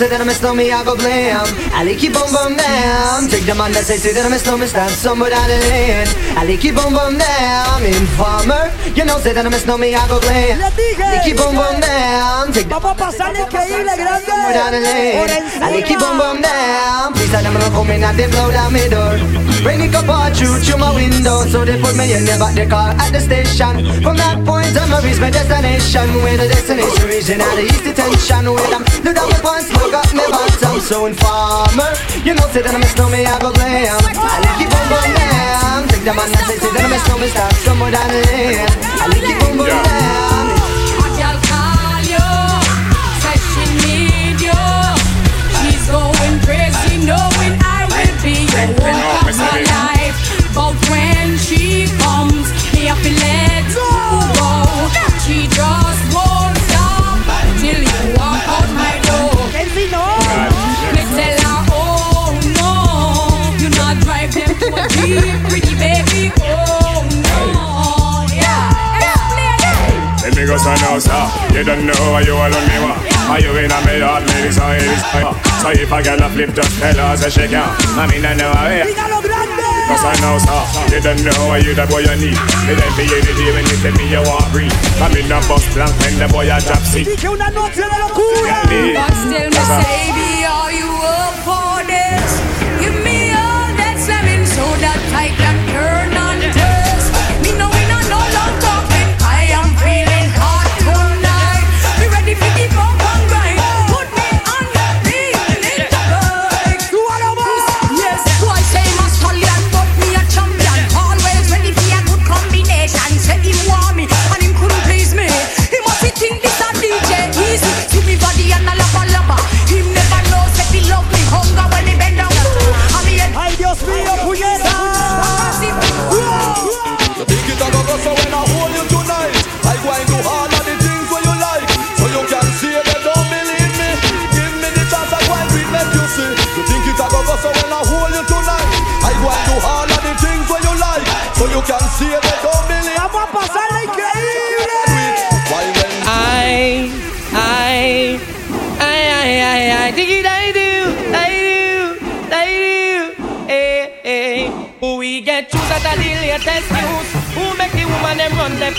[0.00, 1.44] say that I'm a snowman, I go blam.
[1.76, 3.28] I like keep on bum down.
[3.28, 6.08] Take the man that say say that I'm a snowman, stand somewhere down the lane.
[6.40, 7.84] I like keep on bum down.
[7.84, 10.56] Informer, you know say that I'm a snowman, I go blam.
[10.56, 12.48] I like keep on bum down.
[12.48, 13.92] Take the a pasar increíble,
[14.24, 15.20] somewhere down the lane.
[15.60, 16.16] I like on encima.
[16.16, 17.12] bum down.
[17.12, 19.49] Please tell them I'm coming and they blow down my door.
[19.62, 22.54] Bring it up all through through my window, so they put me in the back
[22.56, 23.84] the car at the station.
[24.00, 26.08] From that point on, I reach my destination.
[26.24, 28.48] Where the destination region and the east detention.
[28.48, 30.80] Where I'm look down my pants, look up my bottom.
[30.80, 31.92] So informer,
[32.24, 34.00] you know say that I'm a snowman, I go blam.
[34.16, 35.80] I like it boom boom down.
[35.92, 38.64] Take the man that say say that I'm a snowman, start somewhere down the lane.
[38.64, 40.56] I like it boom boom down.
[41.04, 42.26] A girl call you,
[43.20, 44.62] say need you.
[45.60, 50.16] She's going crazy, knowing I will be your hope life.
[50.54, 53.90] But when she comes, me have to let you
[54.34, 54.50] go.
[55.22, 57.22] She just won't stop
[57.62, 59.38] till you walk out my door.
[59.70, 62.70] Me tell her, oh no,
[63.62, 66.32] you not drive them to a deep, pretty baby.
[66.42, 70.24] Oh no, yeah, yeah.
[70.24, 71.22] Let me go so now, sir.
[71.54, 72.94] You don't know why you alone me wa.
[73.30, 74.26] Are you in a me heart?
[74.50, 75.02] So it is.
[75.62, 77.62] So if I get a flip, just tell her say she can.
[77.96, 78.92] I mean I know I.
[78.94, 79.19] Grande.
[79.90, 80.94] Cause I know, sir.
[80.94, 82.38] You don't know why you that boy you need.
[82.62, 84.70] Me then be any day when you tell me you want breathe.
[85.02, 87.10] I'm in a bus blank when the boy a drop sick.
[87.10, 88.62] Dije una noche de locura.
[88.70, 90.59] But still, me say,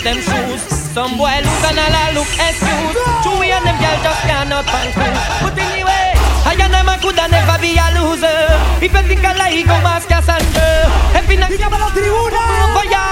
[0.02, 0.62] them run left them shoes?
[0.92, 2.98] Some boy look and all a look excuse.
[3.22, 5.22] Chewy and them girl just cannot pan cruise.
[5.42, 8.34] But anyway, I and them a coulda never be a loser.
[8.82, 12.42] If you think I like go mask Cassandra, every night you la tribuna.
[12.74, 13.04] for ya.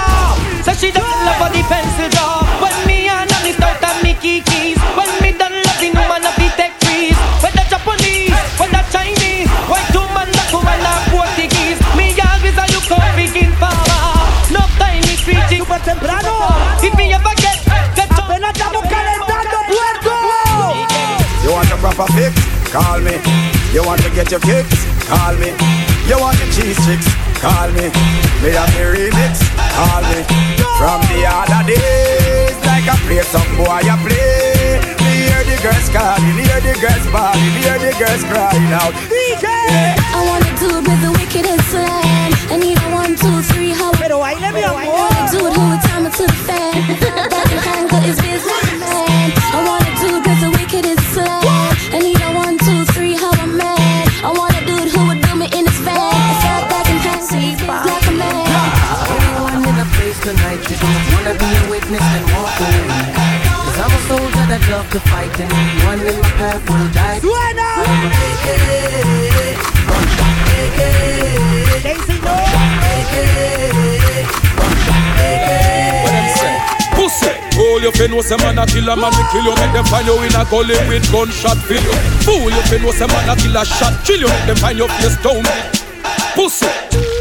[0.63, 2.70] So she don't love for the pencil
[22.01, 22.33] a proper fix?
[22.71, 23.15] Call me.
[23.73, 24.85] You want to get your kicks?
[25.05, 25.53] Call me.
[26.07, 27.07] You want the cheese chicks?
[27.37, 27.89] Call me.
[28.41, 29.43] Me have the remix?
[29.75, 30.23] Call me.
[30.77, 34.81] From the other days, like I play some boy I play.
[35.03, 38.93] Me hear the girls calling, hear the girls bawling, hear the girls crying out.
[40.13, 42.31] I wanna do it with the wickedest slam.
[42.49, 42.80] And you
[66.67, 67.19] will die.
[67.19, 67.69] Suena.
[67.81, 67.89] A
[68.21, 68.47] AK.
[71.83, 72.35] Daisy no.
[76.37, 76.55] Say?
[76.95, 79.85] Pussy, fool you fin know say man a killer man we kill you make them
[79.85, 81.81] find you in a gully with gunshot you.
[82.25, 84.89] Fool you fin know say man a killer shot kill you make them find your
[84.89, 85.43] face down.
[86.35, 86.67] Pussy,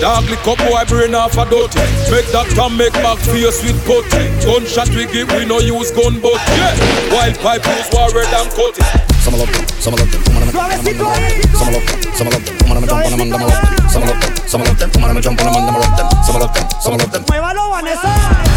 [0.01, 1.81] dog lick up boy brain off a dirty.
[2.11, 4.31] Make doctor make back face with putty.
[4.47, 6.77] Gunshot we give we no use gun but yeah.
[7.13, 9.10] Wild pipe use warrior than cut it.
[9.21, 11.45] Some love them, some love them, come on, Suavecito ahí.
[11.53, 14.01] some love them, some love them, come on, jump on them, and love them, some
[14.01, 16.67] love them, some love them, on, jump on them, and love them, some love them,
[16.81, 17.23] some love them.
[17.29, 18.11] Muévalo, Vanessa.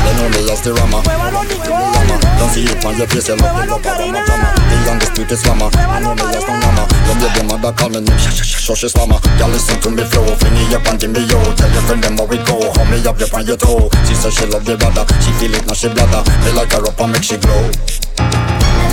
[0.07, 3.76] They know me as the rama, don't see it on your face, you love the
[3.76, 4.49] love of my drama.
[4.55, 6.84] The youngest is slammer, I know me as the mama.
[7.11, 9.20] Love your baby mother call me name, sh sh sh sh slammer.
[9.36, 11.43] Y'all listen to me flow, fling it up and me yo.
[11.59, 13.91] Tell your friend them how we go, hold me up, up on your toe.
[14.07, 16.24] She say she love the brother, she feel it now she bladder.
[16.47, 17.68] Me like her up and make she glow.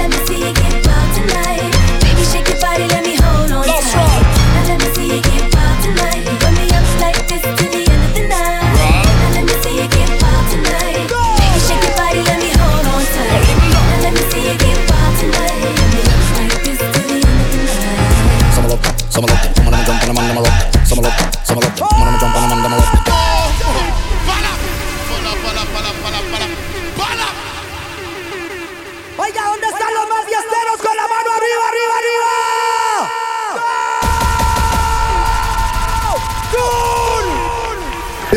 [0.01, 1.73] Let me see you get wild tonight.
[2.01, 2.60] Baby, shake your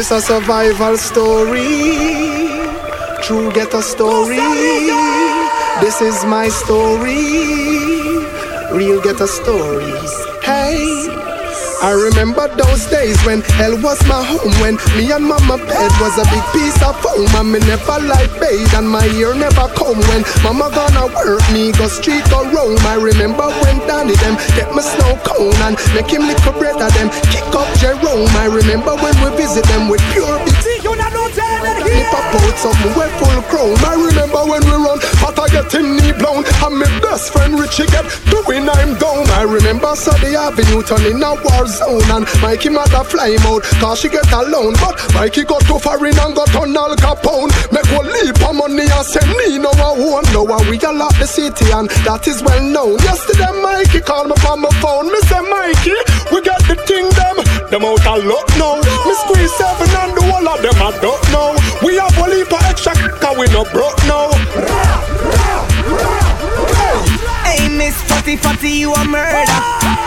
[0.04, 1.88] It's a survival story,
[3.24, 4.36] true ghetto story.
[5.80, 8.28] This is my story,
[8.78, 10.33] real ghetto stories.
[11.84, 16.16] I remember those days when hell was my home When me and mama bed was
[16.16, 20.00] a big piece of foam And me never like bathe and my ear never come
[20.08, 22.80] When mama gonna work me go street or roam.
[22.88, 26.80] I remember when Danny them get me snow cone And make him lick a bread
[26.80, 28.32] of them kick up Jerome.
[28.40, 30.73] I remember when we visit them with pure big
[31.64, 35.96] me pop out something full chrome I remember when we run hot I get him
[35.96, 36.44] knee blown.
[36.64, 39.28] And my best friend Richie get doing I'm down.
[39.32, 42.04] I remember Sunday Avenue turning a war zone.
[42.12, 44.74] And Mikey mother fly him out cause she get alone.
[44.80, 47.52] But Mikey got too far in and got on Al Capone.
[47.72, 50.26] Make one leap of money and send me no one.
[50.36, 53.00] Now we a lot the city and that is well known.
[53.00, 55.08] Yesterday Mikey called me from my phone.
[55.08, 55.96] Me say Mikey
[56.32, 57.08] we got the thing
[57.74, 60.94] them Them out a lot now Me squeeze seven and the whole of them I
[61.02, 64.30] don't know We have a leap of extra cause we no broke now
[67.44, 69.60] Hey, Miss Fatty Fatty, you a murder.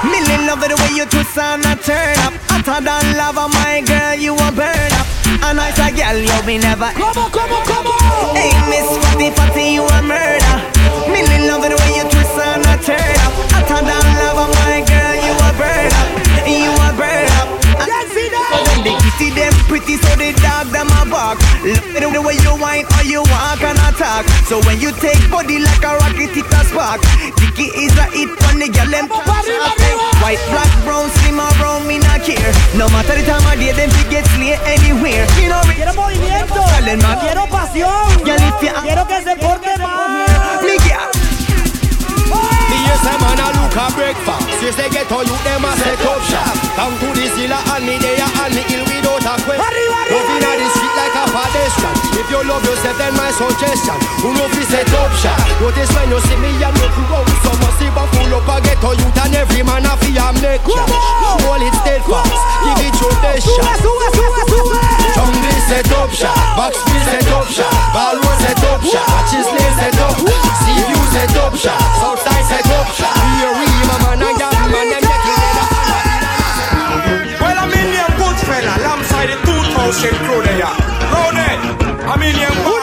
[0.03, 2.35] Million love the way you twist and a turn up.
[2.51, 5.07] Hotter than lava, my girl, you a burn up.
[5.47, 6.91] A nice a girl, you be never.
[6.95, 8.35] Come on, come on, come on.
[8.35, 10.57] Hey, Miss Fatty Fatty, you a murder.
[11.07, 13.35] Million love the way you twist and a turn up.
[13.55, 14.86] Hotter than lava, my
[19.77, 21.37] pretty, so the dog them a bark.
[21.61, 24.25] Look at the way you whine or you walk and attack.
[24.49, 27.05] So when you take body like a rocket, it a spark.
[27.37, 29.07] Dicky is a hit on the girl them
[30.25, 32.53] White, black, brown, slim or brown, me not care.
[32.73, 35.29] No matter the time of day, them fi get slay anywhere.
[35.37, 40.65] You know, Quiero movimiento, uh, quiero pasión, quiero que se porte mal.
[40.65, 41.16] Me girl.
[42.87, 44.47] Yes, a man a look a breakfast.
[44.63, 46.55] Since they get to you, them a set up shop.
[46.79, 49.75] Come to the zilla and me there and me ill without a question.
[50.07, 51.95] Love inna the street like a pedestrian.
[52.17, 53.99] If you love yourself, then my suggestion.
[54.23, 55.39] Who know fi set up shop?
[55.61, 57.27] Notice when you see me and make you out.
[57.43, 60.27] So must see but full up a get to youth and every man a a
[60.41, 60.95] make cash.
[61.43, 62.33] Hold it steadfast,
[62.65, 63.83] give it your best shot.
[65.15, 70.15] Jungle set up shop, Backstreet set up shop, Ballroom set up shop, Matches set up,
[70.63, 72.36] Sea View set up shop, Southside
[80.03, 80.57] the 2000 crew there.
[81.13, 82.76] Round it,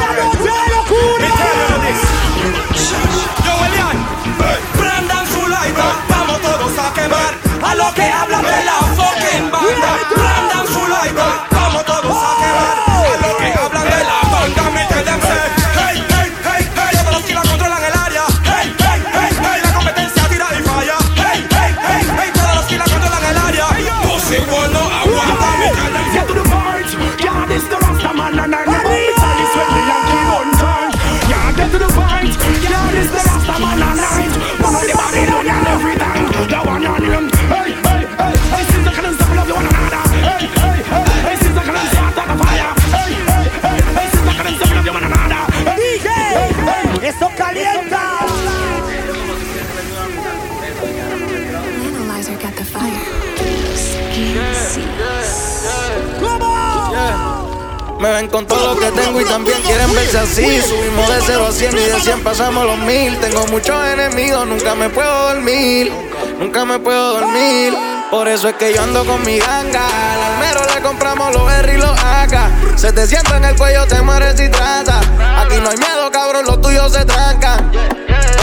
[58.93, 60.61] tengo y también quieren verse así.
[60.61, 63.17] Subimos de 0 a 100 y de 100 pasamos los mil.
[63.19, 65.91] Tengo muchos enemigos, nunca me puedo dormir.
[66.39, 67.73] Nunca me puedo dormir.
[68.11, 69.85] Por eso es que yo ando con mi ganga.
[70.13, 72.77] Al almero le compramos los R y los AK.
[72.77, 74.99] Se te sienta en el cuello, te mueres si trata.
[75.39, 77.71] Aquí no hay miedo, cabrón, los tuyos se trancan.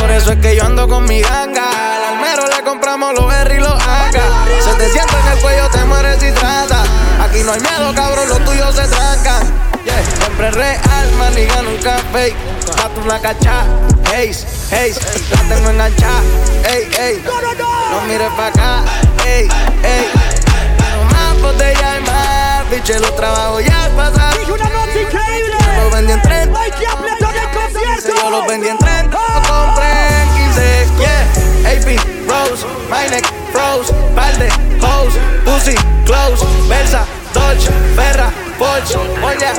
[0.00, 1.96] Por eso es que yo ando con mi ganga.
[1.96, 4.14] Al almero le compramos los R y los AK.
[4.64, 6.82] Se te sienta en el cuello, te mueres si trata.
[7.22, 9.69] Aquí no hay miedo, cabrón, los tuyos se trancan.
[9.84, 10.02] Yeah.
[10.16, 12.36] Siempre real, maniga, nunca fake.
[12.76, 13.64] Pato una cacha,
[14.12, 14.30] hey,
[14.70, 14.94] hey,
[15.30, 16.22] la tengo enganchada,
[16.68, 17.24] ey, ey.
[17.90, 18.84] No mires pa' acá,
[19.26, 19.48] ey,
[19.82, 20.10] ey.
[20.96, 24.38] No más botella y más, biche, los trabajos ya pasaron.
[24.38, 25.56] Dije una noche increíble.
[25.76, 26.60] Yo los vendí en 30.
[26.60, 28.22] Hay que apretón el concierto.
[28.22, 31.72] Yo los vendí en 30, los compré en 15, yeah.
[31.72, 31.86] AP,
[32.28, 34.48] Rose, my neck, froze, balde,
[34.80, 35.74] hose, pussy,
[36.06, 37.04] close, Versa,
[37.34, 38.30] Dolce, Ferra,
[38.60, 39.52] Porsche, Oye,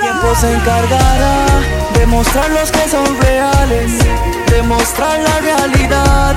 [0.00, 1.46] Tiempo se encargará
[1.98, 3.90] de mostrar los que son reales,
[4.48, 6.36] demostrar la realidad,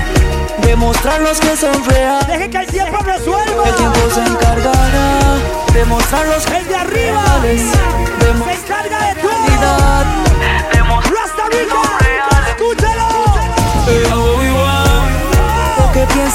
[0.64, 2.28] demostrar los que son reales.
[2.30, 3.68] Deje que el tiempo resuelva.
[3.68, 5.20] El tiempo se encargará
[5.72, 9.30] de mostrar los que de arriba se encarga de todo.
[9.30, 10.06] realidad.
[10.98, 12.07] Rasta Rica, escúchalo.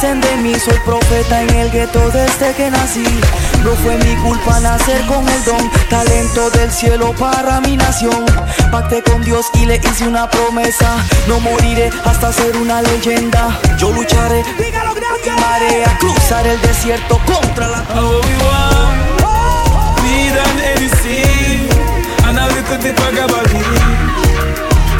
[0.03, 3.05] Piensen de mí, soy profeta en el gueto desde que nací.
[3.63, 8.27] No fue mi culpa nacer con el don, talento del cielo para mi nación.
[8.73, 10.97] Pacté con Dios y le hice una promesa.
[11.29, 13.57] No moriré hasta ser una leyenda.
[13.79, 15.41] Yo lucharé, dígalo grande.
[15.41, 17.85] marea, cruzar el desierto contra la.
[22.25, 23.13] And a little bit of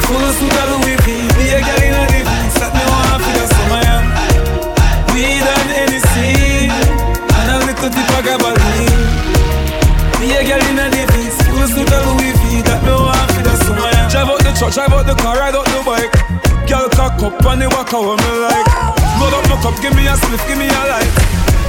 [0.03, 0.39] Full of
[1.35, 1.59] Be a
[2.11, 3.52] me
[7.83, 9.43] And a little bit of gabardine
[10.23, 13.43] a girl in a difference Full of suit of Louis V That me want for
[13.43, 13.91] the summer.
[14.07, 16.15] Drive out the truck, drive out the car, ride out the bike
[16.63, 18.63] Girl cock up and the walk how me like
[19.19, 21.11] Load up my cup, give me a spliff, give me a light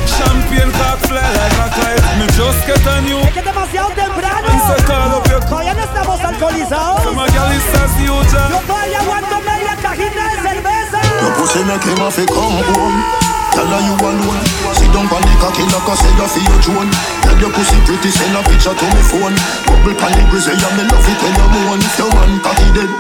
[0.07, 3.91] Champagne cock fly like a kite Me just get a new Es que es demasiado
[3.99, 4.47] temprano.
[4.55, 7.03] And say call up your Todavía no estamos alcoholizados.
[7.03, 11.03] So my girl is as you Yo todavía aguanto media cajita de cerveza.
[11.27, 13.24] Your pussy make him have to come home.
[13.55, 14.41] Tell her you alone.
[14.75, 16.91] Sit down on the cocky like I you feel your drone.
[17.23, 19.37] Tell your pussy pretty, send a picture to me phone.
[19.71, 21.79] Bubble pan the grizzly, and me love it when you moan.
[21.79, 22.91] If your man cocky dead,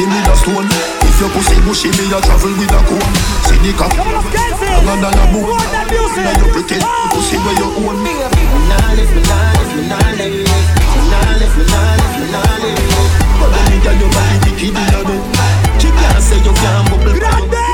[0.00, 0.68] him with a stone.
[1.04, 3.12] If your pussy bushy, me a travel with a comb.
[3.44, 5.52] See the cocky, longer than a bone.
[5.52, 6.80] Now you pretty,
[7.12, 8.00] pussy where you own.
[8.00, 10.48] Me nah live, me nah live, me nah live.
[10.96, 12.88] Me nah live, me nah live, me nah live.
[13.36, 15.22] But then you got your body in your bed.
[15.76, 17.69] She can't say you can't bubble.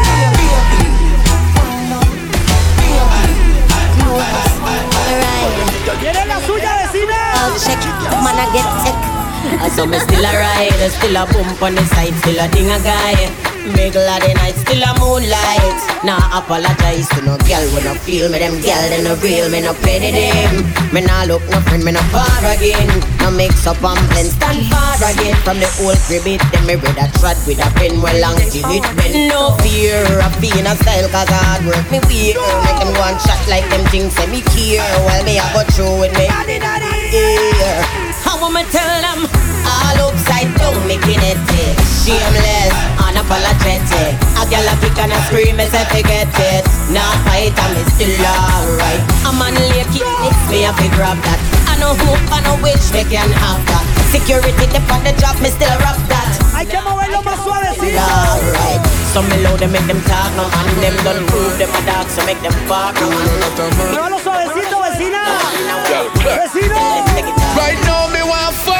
[5.94, 7.14] ¿Quiere la suya, vecina?
[8.20, 9.16] man, I get sick.
[9.46, 12.78] I me still a ride, still a bump on the side, still a ding a
[12.82, 13.30] guy.
[13.94, 16.04] Lot of night, still a moonlight.
[16.04, 18.38] Nah, apologize to no girl when I feel me.
[18.38, 20.92] Them girl, they no real, me no petty them.
[20.92, 23.15] Me nah look no friend, me no far again.
[23.26, 25.34] No mix up and blend, stand far again.
[25.42, 28.62] From the old cribbit, them me read a trad with a pen well long till
[28.70, 29.26] it bend.
[29.26, 32.38] No fear of being a style, cause I hard work me wear.
[32.38, 34.78] Make them go and shot like them things, say me care.
[35.02, 36.30] While me I go through with me.
[36.30, 37.82] Yeah.
[38.22, 39.26] How am I tell them?
[39.66, 41.74] All upside down, me kinetic.
[42.06, 44.14] Shameless, unapologetic.
[44.38, 46.62] A girl a kick and a scream, me say forget it.
[46.94, 49.02] Nah fight, me still alright.
[49.26, 50.06] A man lake it,
[50.46, 51.65] me a fi grab that.
[51.76, 53.84] I know hope, I know wish, me can have that.
[54.08, 56.24] Security, the on the job, me still rock that.
[56.56, 58.00] Hay que moverlo más suavecito.
[58.00, 58.80] Alright.
[59.12, 60.66] Some me loud, they make them talk, no man.
[60.80, 63.28] Them done prove them a dog, so make them bark, no man.
[63.92, 65.20] Muévalo suavecito, vecina.
[66.24, 66.80] Vecino.
[67.60, 68.75] Right now me want fuck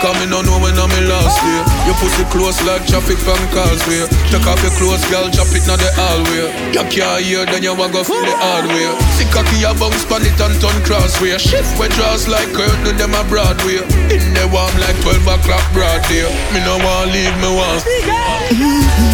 [0.00, 3.36] Come me no know when I'm in last year Your pussy close like traffic from
[3.52, 7.60] causeway Take off your clothes, girl, drop it now the hallway You can't hear, then
[7.60, 8.88] you want go feel the hard way
[9.20, 13.12] See cocky a bounce pan it and turn crossway Shift where draws like curtain, them
[13.12, 16.24] a Broadway In the warm like 12 o'clock broad day
[16.56, 17.84] Me no want leave, me want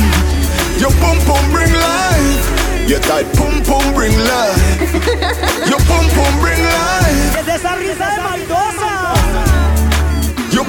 [0.78, 2.86] Your pum pum bring life.
[2.86, 4.92] Your tight pum pum bring life.
[5.66, 7.32] Your pum pum bring life.
[7.34, 8.95] Desde esa risa de maldosa.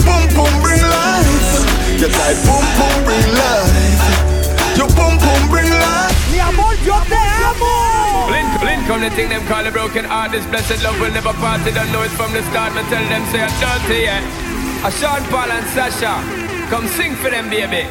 [0.07, 1.99] Your pum pum bring life.
[1.99, 4.79] Your tight pum pum bring life.
[4.79, 6.15] Your pum pum bring life.
[6.31, 8.31] Mi amor, yo te amo.
[8.31, 10.31] Blink, blink on the thing them call a broken heart.
[10.31, 11.59] This blessed love will never part.
[11.65, 12.73] They don't know it from the start.
[12.73, 14.88] Me tell them say I'm dirty, yeah.
[14.88, 16.23] A Sean Paul and Sasha,
[16.71, 17.84] come sing for them, baby.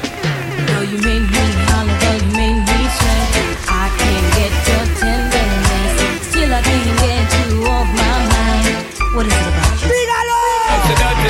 [0.73, 3.29] Though you made me holler, though you made me sweat,
[3.69, 6.33] I can't get your tenderness.
[6.33, 8.89] Still I can't get you off my mind.
[9.13, 10.06] What is it about you?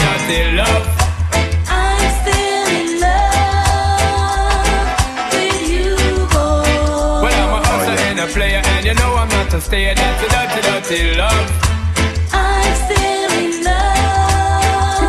[0.01, 0.85] I still love.
[1.69, 4.67] I'm still in love
[5.33, 5.95] with you,
[6.35, 6.69] boy.
[7.25, 8.11] Well, I'm a oh, hustler oh, yeah.
[8.11, 9.95] and a player, and you know I'm not a stayer.
[9.95, 11.47] That's a dirty, dirty love.
[12.33, 15.07] I'm still in love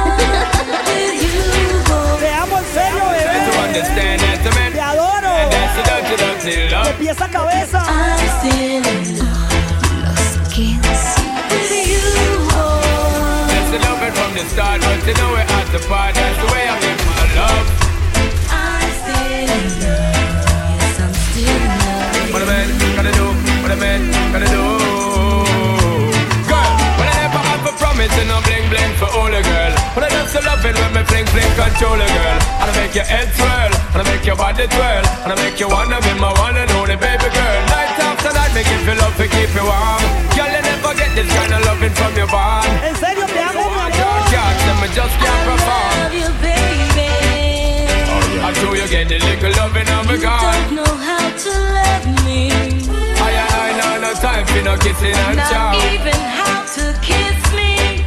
[0.88, 1.40] with you,
[1.90, 2.20] boy.
[2.22, 2.60] Te amo
[4.74, 5.34] Te adoro.
[6.84, 7.80] De pies a cabeza.
[7.88, 9.37] I'm still in love.
[14.50, 16.16] Start, but you know we're at the part.
[16.16, 17.68] That's the way I give my love.
[18.50, 22.34] I'm still in love, yes, I'm still in love.
[22.34, 23.28] What a man gotta do,
[23.64, 24.00] what a man
[24.34, 24.64] gotta do.
[26.48, 29.74] Girl, when I never have a promise and no bling bling for all a girl.
[29.96, 32.38] When I just love it when me fling fling control a girl.
[32.62, 35.60] And I make your head swirl, and I make your body twirl, and I make
[35.60, 37.60] you wanna be my one and only baby girl.
[37.74, 40.04] Night after night, make you feel love to keep you warm.
[40.36, 42.70] Girl, you never get this kind of loving from your bond.
[43.98, 45.92] En serio, te amo, mi I can't catch them, I just can't perform.
[45.98, 47.10] Love you, baby.
[48.10, 52.06] Oh, I show you get the little loving a You don't know how to love
[52.26, 52.52] me.
[53.20, 55.74] I know no time for no kissing and Not chow.
[55.94, 58.04] even how to kiss me.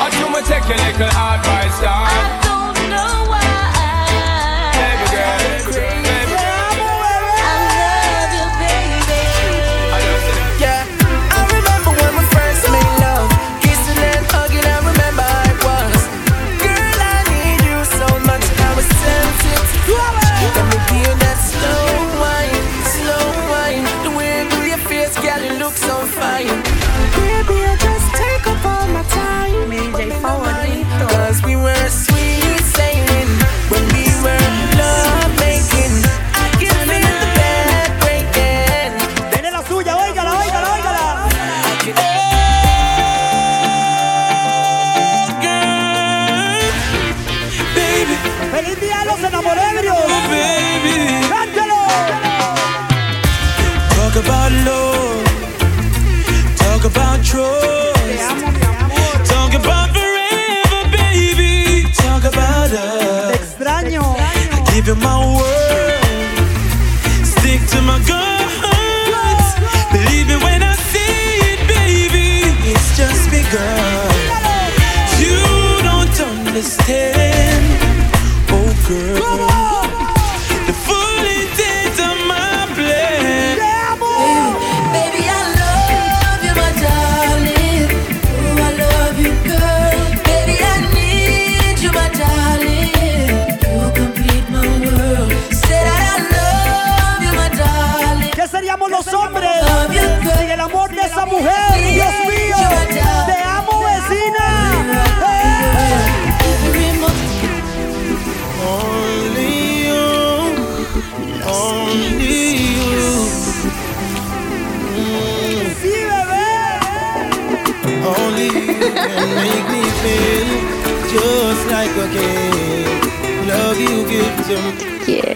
[0.00, 2.39] I do me take a little advice I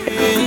[0.07, 0.44] Yeah,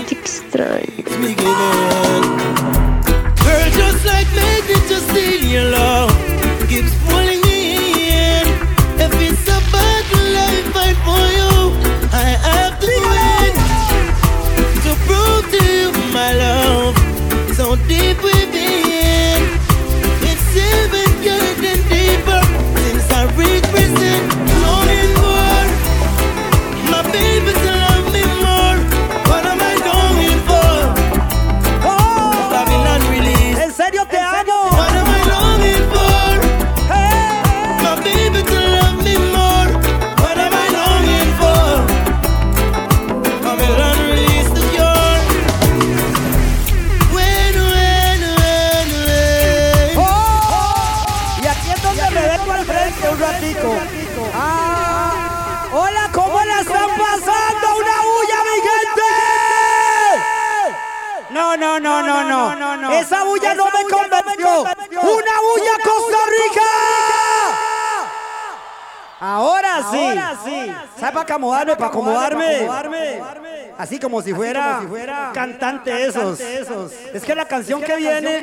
[73.78, 74.82] así como si fuera,
[75.34, 76.40] cantante, esos.
[76.40, 78.42] Es que la canción, que, viene,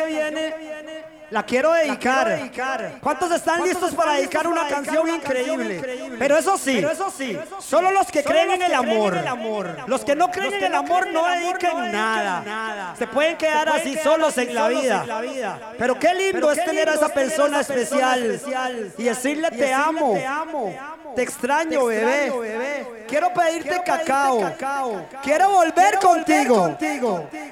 [1.31, 2.51] la quiero dedicar.
[3.01, 6.17] ¿Cuántos están listos para dedicar una, canción, increíble?
[6.19, 6.85] Pero eso sí,
[7.61, 9.17] solo los que, creen, en el amor.
[9.87, 12.43] Los que no creen, que en, el amor, no en nada.
[12.45, 12.95] nada.
[12.97, 15.73] Se pueden quedar, así, solos en la vida.
[15.79, 18.41] Pero qué lindo es tener a esa persona, especial,
[18.97, 20.15] y decirle, te, amo,
[21.15, 22.33] te extraño, bebé.
[23.15, 24.41] Quiero pedirte, cacao.
[25.23, 26.77] Quiero volver, contigo.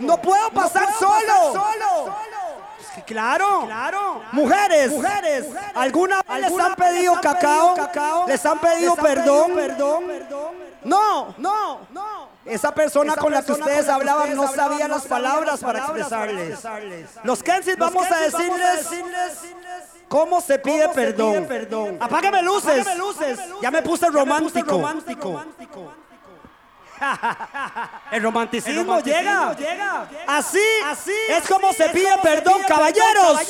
[0.00, 1.52] No puedo pasar, solo.
[1.52, 2.41] solo.
[3.06, 4.22] Claro, claro.
[4.32, 8.26] Mujeres, mujeres, ¿alguna vez les han pedido cacao?
[8.26, 9.52] ¿Les han pedido perdón?
[10.84, 12.32] No, no, no.
[12.44, 16.58] Esa persona con la que ustedes hablaban no sabía las palabras para expresarles.
[17.22, 18.90] Los Kensis vamos a decirles
[20.08, 21.98] cómo se pide perdón.
[22.00, 22.86] Apágame luces.
[23.60, 24.82] Ya me puse romántico.
[28.12, 29.56] El romanticismo, llega.
[30.26, 33.40] Así, así es como se, pide, perdón, caballeros.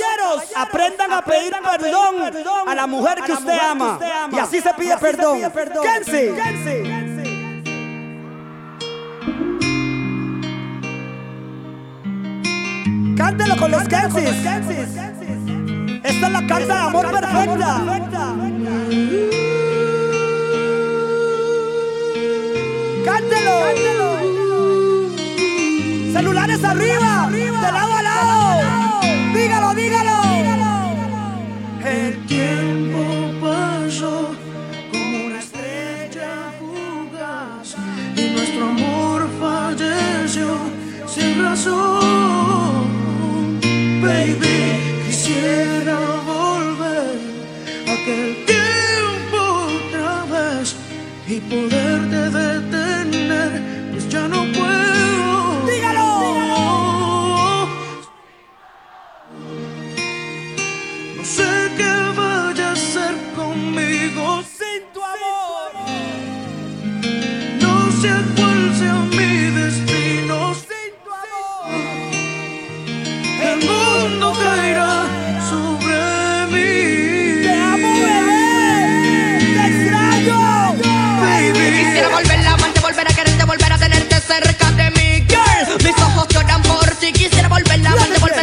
[0.56, 2.32] Aprendan, a pedir, perdón,
[2.66, 3.98] a la mujer, que, usted ama.
[4.30, 5.40] Y así se pide perdón.
[5.40, 5.50] Se
[13.16, 14.28] Cántelo con los Kensis.
[16.04, 17.80] Esta es la carta de amor perfecta.
[23.04, 23.52] Cántelo.
[26.12, 29.00] Celulares arriba, de lado a lado.
[29.34, 30.22] Dígalo, dígalo.
[31.84, 33.00] El tiempo
[33.40, 34.30] pasó
[34.92, 37.74] como una estrella fugaz
[38.16, 40.58] y nuestro amor falleció
[41.08, 42.86] sin razón.
[44.00, 47.18] Baby, quisiera volver
[47.88, 49.38] a aquel tiempo
[49.88, 50.76] otra vez
[51.26, 52.61] y poderte pues
[54.12, 54.91] ya no puedo.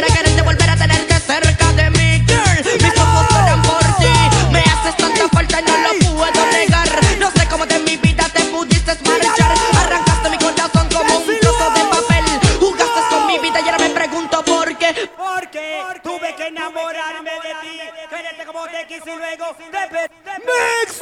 [0.00, 2.82] volver a quererte, volver a tenerte cerca de mí, girl.
[2.82, 4.12] Mis ojos lloran por ti.
[4.50, 6.88] Me haces tanta falta y no lo puedo negar.
[7.18, 9.54] No sé cómo de mi vida te pudiste marchar.
[9.78, 12.24] Arrancaste mi corazón como un trozo de papel.
[12.60, 15.10] Jugaste con mi vida y ahora me pregunto por qué.
[15.16, 20.00] Porque tuve que enamorarme de ti, quererte como te quise y luego te
[20.40, 21.00] Mix,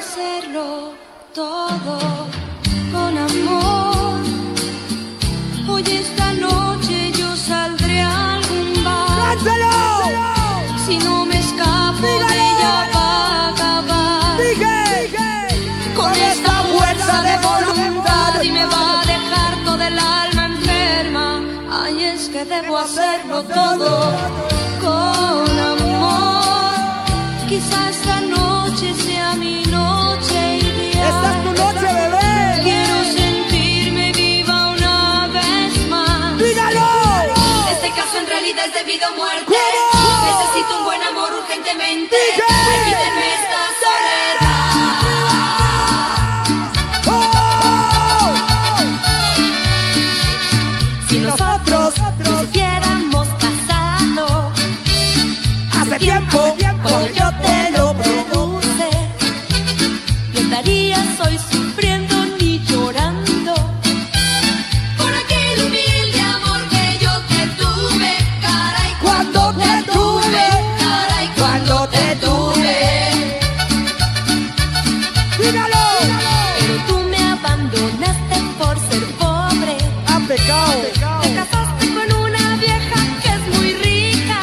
[0.00, 0.94] hacerlo
[1.34, 1.98] todo
[2.92, 4.16] con amor.
[5.68, 9.36] Hoy esta noche yo saldré a algún bar.
[10.86, 14.36] Si no me escapo de ella va a acabar.
[16.00, 21.26] Con esta fuerza de voluntad y me va a dejar toda el alma enferma.
[21.82, 24.59] Ay, es que debo hacerlo todo
[75.40, 75.84] Dígalo.
[76.58, 79.76] Pero tú me abandonaste por ser pobre.
[80.06, 80.82] Ha pecado.
[81.22, 84.40] Te casaste con una vieja que es muy rica.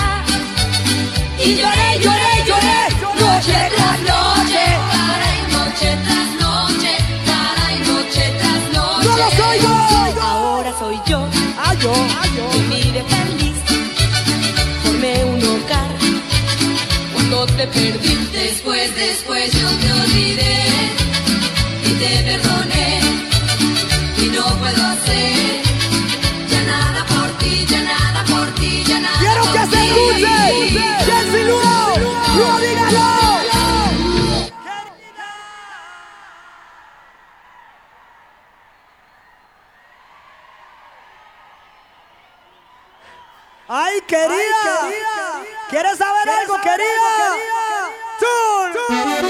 [1.46, 2.80] Y lloré, lloré, lloré,
[3.24, 4.64] noche tras noche.
[4.94, 6.92] Caray, noche tras noche.
[7.30, 9.08] Caray, noche tras noche.
[9.08, 10.22] ¡No los oigo!
[10.22, 11.20] Ahora soy yo.
[11.60, 12.50] Ah, yo, ah, yo.
[12.52, 13.58] Que vive feliz.
[14.84, 15.90] Formé un hogar.
[17.14, 18.16] Cuando te perdí.
[18.32, 19.87] Después, después yo te
[44.08, 44.90] querida!
[45.70, 47.36] ¿Quieres saber algo, querida?
[48.20, 49.27] ¡Chul!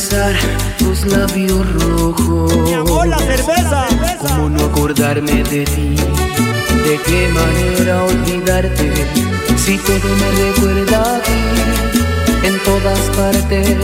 [0.00, 0.34] Besar
[0.78, 2.56] tus labios rojos.
[2.56, 3.86] Mi amor, la cerveza.
[4.22, 5.94] ¿Cómo no acordarme de ti?
[6.86, 8.92] ¿De qué manera olvidarte?
[9.62, 11.42] Si todo me recuerda a ti,
[12.48, 13.76] en todas partes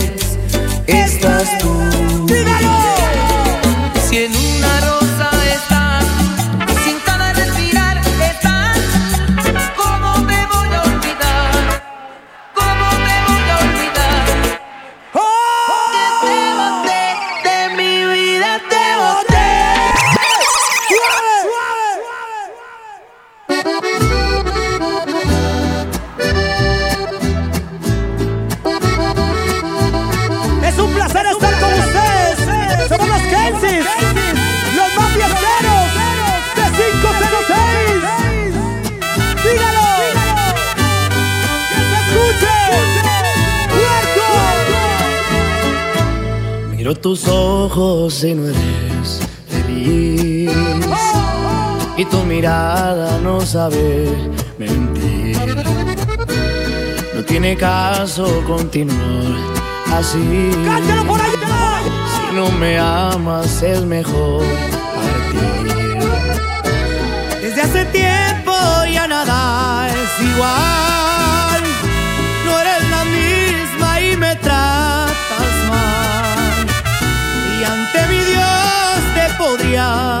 [0.87, 1.73] estás tú.
[4.09, 4.96] Si en una
[47.01, 50.51] tus ojos y no eres feliz.
[51.97, 54.07] Y tu mirada no sabe
[54.57, 55.37] mentir.
[57.15, 59.37] No tiene caso continuar
[59.93, 60.51] así.
[62.13, 64.43] Si no me amas es mejor
[64.95, 65.99] partir.
[67.41, 68.53] Desde hace tiempo
[68.91, 71.16] ya nada es igual.
[79.77, 80.16] gloria.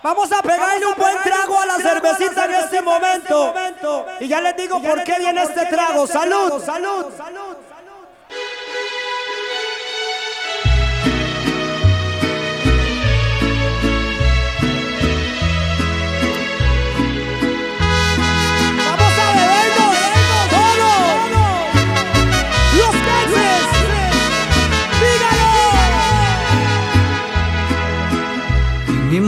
[0.00, 3.54] Vamos a pegarle un buen trago a la cervecita en este momento.
[4.20, 6.06] Y ya les digo por qué viene este trago.
[6.06, 7.06] Salud, salud.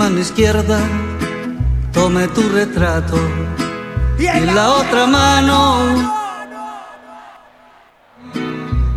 [0.00, 0.78] Mano izquierda
[1.92, 3.18] tomé tu retrato.
[4.18, 5.06] Y en la otra.
[5.06, 5.60] mano.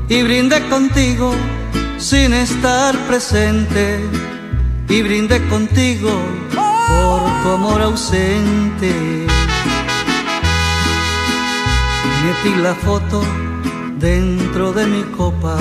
[0.08, 1.36] Y brindé contigo
[1.98, 4.00] sin estar presente.
[4.88, 6.12] Y brindé contigo
[6.90, 8.92] por tu amor ausente.
[12.24, 13.22] Metí la foto
[13.98, 15.58] dentro de mi copa.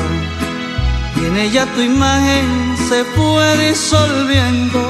[1.17, 2.47] Y en ella tu imagen
[2.89, 4.81] se fue disolviendo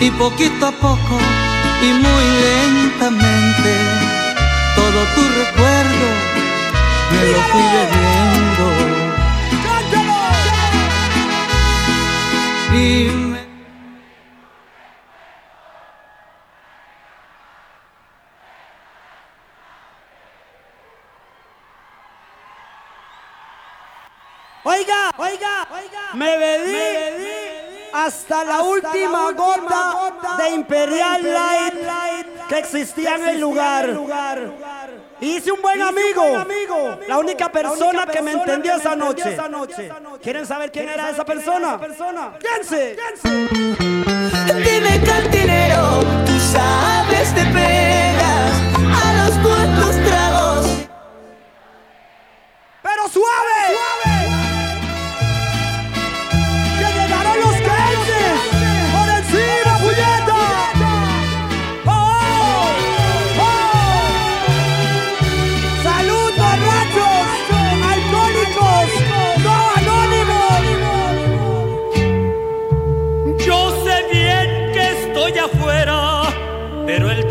[0.00, 1.18] y poquito a poco
[1.82, 3.72] y muy lentamente
[4.74, 6.30] todo tu recuerdo
[7.12, 8.64] me lo fui bebiendo.
[12.72, 13.40] Y me
[24.62, 26.14] Oiga, oiga, oiga.
[26.14, 27.40] Me bebí,
[28.10, 33.88] hasta la última gota, de Imperial Light, que existía en el lugar.
[35.20, 36.24] Y hice un buen amigo,
[37.06, 39.38] la única persona que me entendió esa noche.
[40.20, 41.78] ¿Quieren saber quién era esa persona?
[42.40, 42.64] ¿Quién
[44.64, 47.44] Dime cantinero, tú sabes te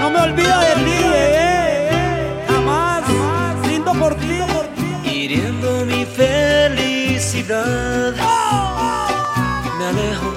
[0.00, 2.44] No me olvido de ti, eh.
[2.48, 3.04] Jamás.
[3.68, 4.38] Lindo por ti.
[5.04, 7.54] Hiriendo mi felicidad,
[9.78, 10.30] me alejo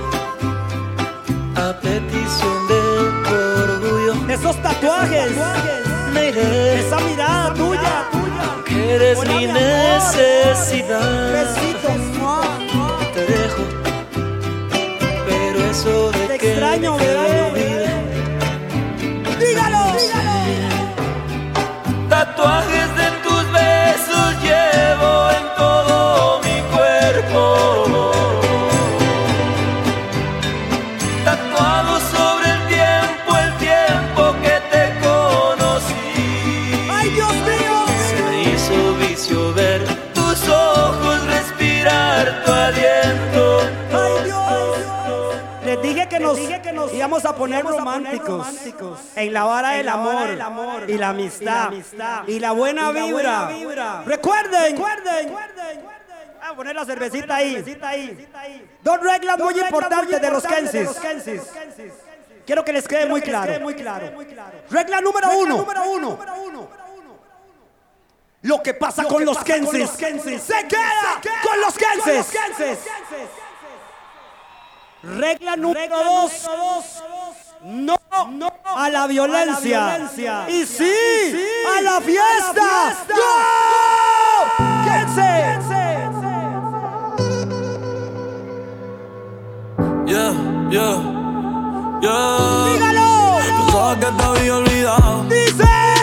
[1.56, 2.82] a petición de
[3.26, 4.14] tu orgullo.
[4.34, 5.32] Esos tatuajes,
[6.14, 7.79] me iré, esa mirada tuya,
[8.90, 11.32] eres mi necesidad.
[11.32, 12.02] Besitos.
[13.14, 13.64] Te dejo,
[15.28, 17.06] pero eso de Te que extraño, me
[17.52, 17.92] vida.
[19.40, 19.84] Dígalo.
[22.10, 23.19] Tatuajes de
[47.20, 48.48] íbamos a poner románticos,
[49.16, 51.72] en la vara del amor, y la amistad
[52.28, 54.04] y la buena vibra.
[54.06, 54.82] Recuerden,
[56.42, 58.28] a poner la cervecita ahí.
[58.82, 60.90] Dos reglas muy importantes de los Kensis.
[62.46, 63.54] Quiero que les quede muy claro.
[64.70, 66.20] Regla número uno.
[68.42, 72.36] Lo que pasa con los Kensis se queda con los Kensis.
[75.02, 76.32] Regla número dos.
[77.64, 77.96] No,
[78.66, 80.48] a la violencia.
[80.50, 80.92] Y sí,
[81.78, 82.96] a la fiesta.
[83.08, 83.38] ¡Go!
[84.84, 85.58] ¡Kense!
[90.06, 90.34] Yeah,
[90.72, 90.98] yeah,
[92.02, 92.66] yeah.
[92.74, 93.10] ¡Dígalo!
[93.58, 95.24] Pensaba que te había olvidado.
[95.30, 95.99] ¡Dice!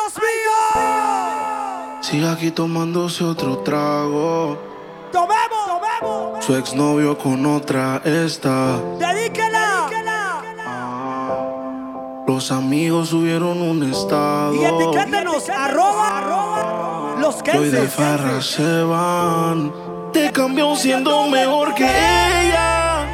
[0.00, 1.98] Dios mío!
[2.00, 4.58] Sigue aquí tomándose otro trago.
[5.12, 5.66] ¡Tomemos!
[6.00, 6.44] ¡Tomemos!
[6.44, 8.78] Su exnovio con otra está.
[8.98, 9.88] ¡Dedíquela!
[12.26, 14.54] Los amigos subieron un estado.
[14.54, 19.72] Y etiquétenos, arroba, arroba, los Y hoy de farra se van.
[20.12, 23.04] Te cambió siendo mejor que ella.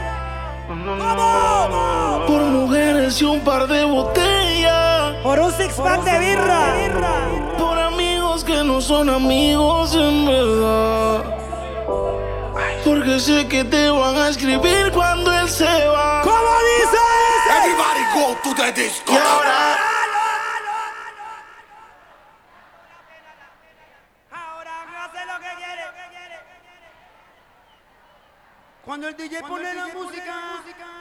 [2.27, 4.46] Por mujeres y un par de botellas.
[5.37, 7.59] Por un six pack de birra.
[7.59, 11.25] Por amigos que no son amigos en verdad.
[12.83, 16.23] Porque sé que te van a escribir cuando él se va.
[16.23, 17.01] ¿Cómo dices?
[17.55, 19.13] Everybody go to the disco.
[19.13, 19.77] Y ahora.
[28.87, 30.96] Cuando el DJ pone la música.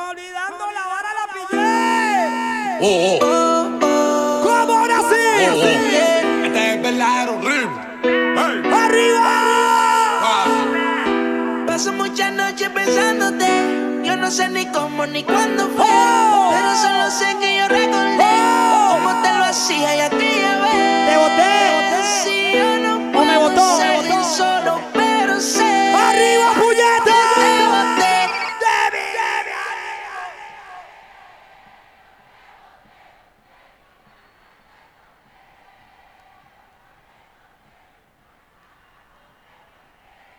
[0.00, 2.78] Olvidando la vara la pillé.
[2.80, 4.40] Oh, oh.
[4.44, 5.26] ¿Cómo ahora sí?
[5.50, 6.46] Oh, oh.
[6.46, 7.80] Este es verdadero ritmo.
[8.76, 9.34] ¡Arriba!
[11.66, 13.48] Paso muchas noches pensándote.
[14.04, 15.84] Yo no sé ni cómo ni cuándo fue.
[15.84, 16.50] Oh.
[16.52, 18.24] Pero solo sé que yo recordé
[18.90, 21.08] cómo te lo hacía y aquella vez.
[21.08, 21.48] Te boté.
[22.22, 22.77] Si yo no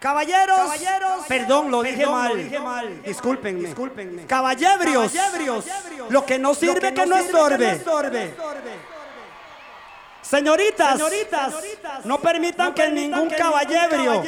[0.09, 0.71] Caballeros,
[1.27, 5.13] perdón, lo dije mal, discúlpenme, Caballebrios,
[6.09, 7.79] lo que no sirve que no estorbe.
[10.23, 10.99] Señoritas,
[12.05, 14.23] no permitan que ningún caballebrio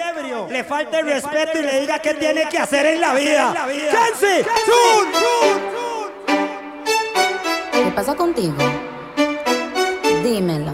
[0.50, 3.66] le falte el respeto y le diga qué tiene que hacer en la vida.
[3.66, 4.46] ¡Kensi!
[7.72, 8.56] ¿Qué pasa contigo?
[10.24, 10.74] Dímelo.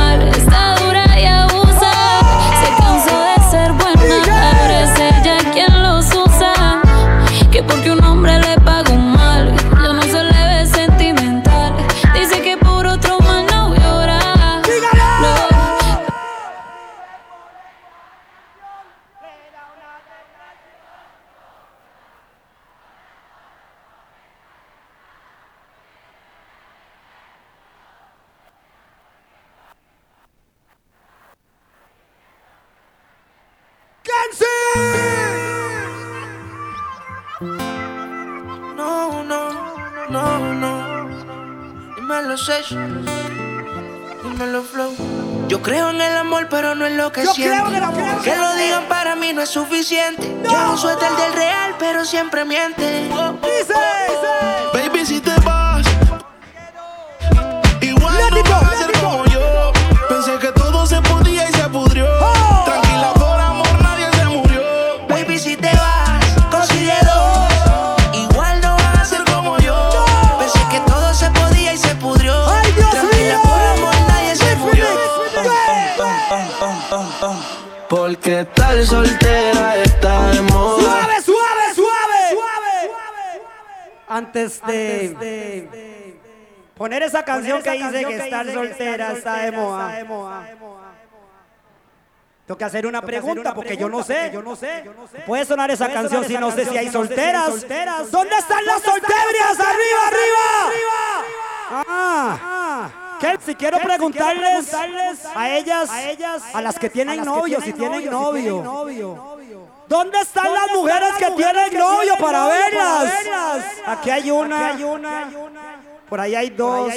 [44.23, 44.93] Dímelo, Flow.
[45.47, 47.53] Yo creo en el amor, pero no en lo que Yo siento.
[47.55, 48.21] creo en el amor.
[48.23, 50.25] Que lo digan para mí no es suficiente.
[50.27, 53.09] Llevo un suéter del real, pero siempre miente.
[54.73, 55.19] Baby, si
[78.85, 80.81] Soltera está de moda.
[80.81, 82.91] Suave, suave, suave, suave.
[84.07, 86.09] Antes de
[86.75, 90.03] poner esa canción que dice que estar soltera está de moda.
[92.45, 94.31] Tengo que hacer una pregunta porque yo no sé.
[95.25, 98.11] Puede sonar esa canción si no sé si hay solteras.
[98.11, 99.59] ¿Dónde están las solteras?
[99.59, 101.23] ¡Arriba, arriba!
[101.87, 103.10] Ah.
[103.21, 103.37] ¿Qué?
[103.45, 104.73] Si quiero preguntarles
[105.35, 105.89] a ellas,
[106.53, 109.37] a las que tienen novio, si tienen novio.
[109.87, 113.13] ¿Dónde están las mujeres que tienen novio para verlas?
[113.85, 114.75] Aquí hay una.
[116.09, 116.93] Por ahí hay dos.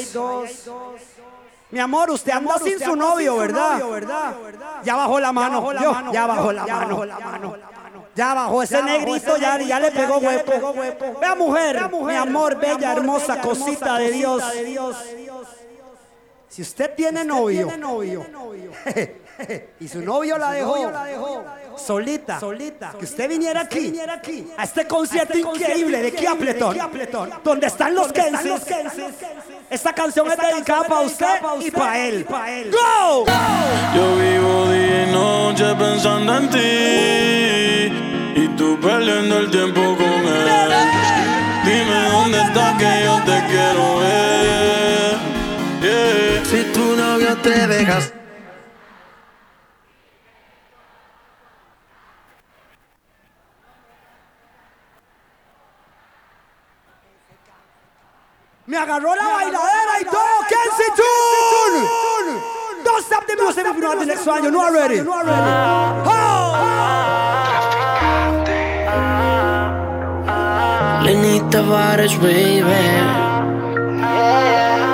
[1.70, 3.82] Mi amor, usted anda sin su novio, ¿verdad?
[4.82, 5.72] Ya bajó la mano.
[5.72, 7.56] Yo, ya bajó la mano.
[8.14, 10.74] Ya bajó ese negrito, ya, ya le pegó hueco.
[11.20, 14.42] Vea mujer, mi amor, bella, hermosa cosita de Dios.
[16.54, 17.68] Si usted tiene novio
[19.80, 21.44] y su novio la dejó
[21.76, 22.38] solita,
[22.96, 23.92] que usted viniera aquí
[24.56, 26.78] a este concierto increíble de Kiapleton,
[27.42, 28.62] donde están los Kensis.
[29.68, 32.24] Esta canción es dedicada para usted y para él.
[32.24, 33.24] ¡Go!
[33.96, 40.72] Yo vivo día y noche pensando en ti y tú perdiendo el tiempo con él.
[41.64, 44.44] Dime dónde estás que yo te quiero ver.
[45.84, 46.33] Yeah.
[47.14, 48.12] Novio te dejas.
[58.66, 60.16] Me agarró la bailadera y todo.
[60.48, 61.82] Kenzie Tune.
[62.84, 64.42] Don't stop the music if you know the next one.
[64.42, 64.96] You know already.
[71.04, 73.34] Lenny Tavares, baby.
[74.00, 74.93] Ya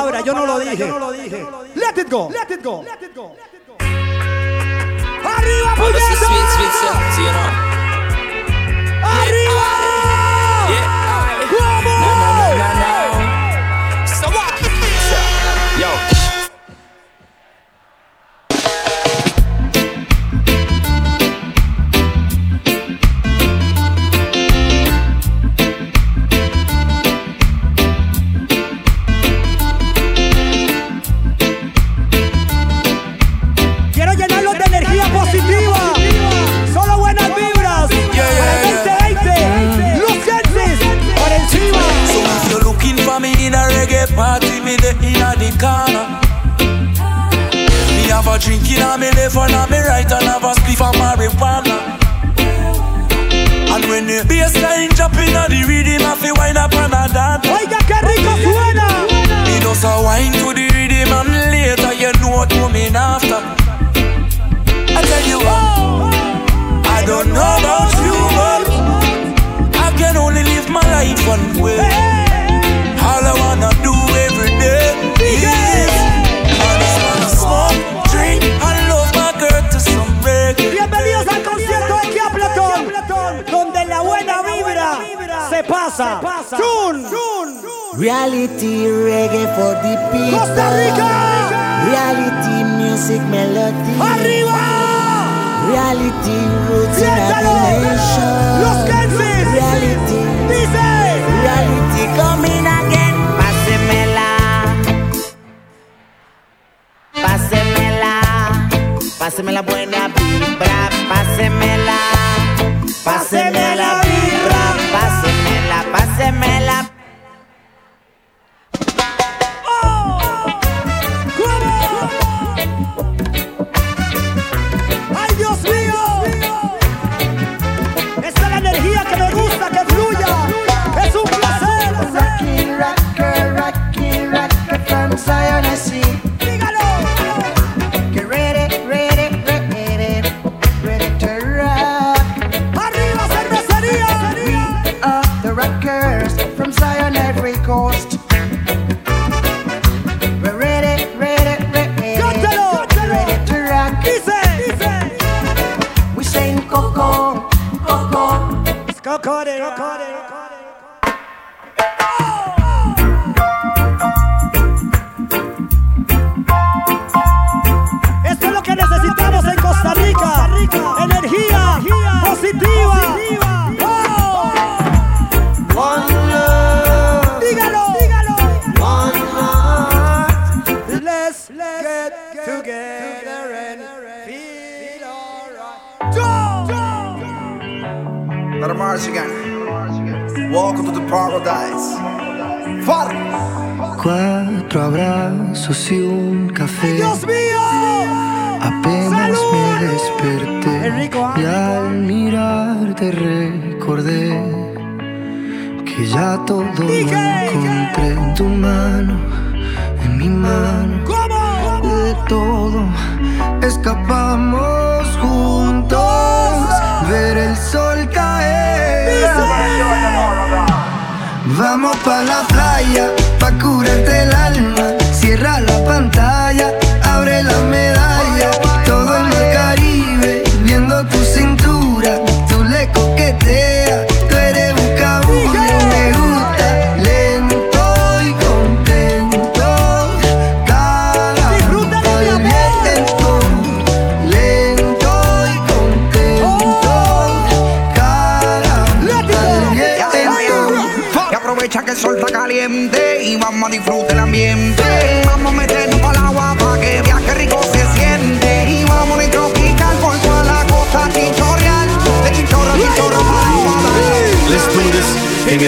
[0.00, 1.46] palabra, yo no lo dije.
[1.74, 2.30] Let it go.
[2.30, 2.84] Let it go.
[2.84, 3.59] Arriba,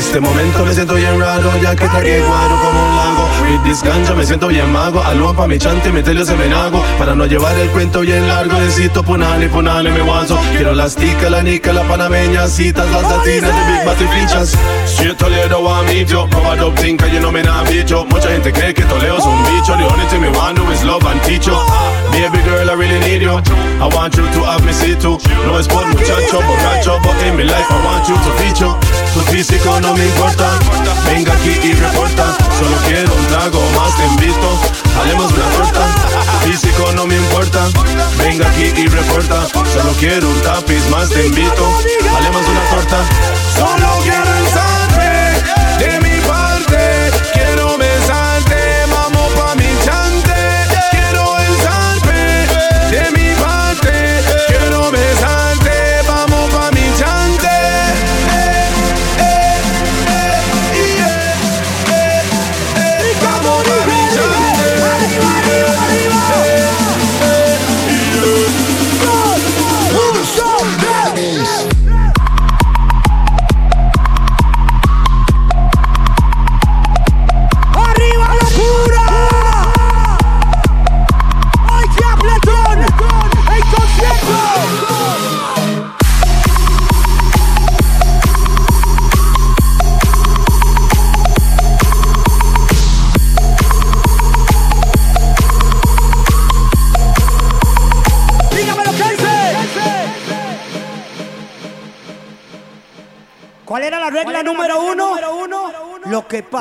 [0.02, 3.28] este momento me siento bien raro, ya que tragué guaro como un lago.
[3.42, 5.00] With this ganja me siento bien mago.
[5.02, 6.82] Aló pa' mi chante, meterle se me hago.
[6.98, 10.38] Para no llevar el cuento bien largo, necesito punale, punale, me guaso.
[10.56, 14.52] Quiero las ticas, la nica, la panameña, citas, las latinas de Big Bati fichas.
[14.86, 18.04] Si Toledo a mí, yo, proba dope tinka, you know me bicho.
[18.06, 19.76] Mucha gente cree que Toledo es un bicho.
[19.76, 21.56] The only thing me want do is love and teach you.
[22.10, 23.40] Baby girl, I really need you.
[23.80, 25.18] I want you to have me see too.
[25.46, 29.01] No es por muchacho, borracho, but in my life I want you to feature.
[29.14, 30.58] Tu físico no me importa,
[31.06, 32.36] venga aquí y reporta.
[32.58, 34.60] Solo quiero un trago más, te invito.
[35.00, 35.84] Haremos una torta.
[36.42, 37.68] Tu físico no me importa,
[38.18, 39.46] venga aquí y reporta.
[39.46, 41.64] Solo quiero un tapiz más, te invito.
[42.16, 42.98] Haremos una torta.
[43.56, 44.32] Solo quiero
[45.78, 46.11] de mi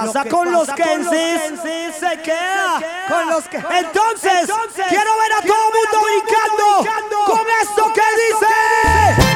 [0.05, 3.57] pasa con los Kensis se queda con los que.
[3.57, 4.49] Entonces,
[4.89, 9.30] quiero ver a todo el mundo brincando con esto que dice.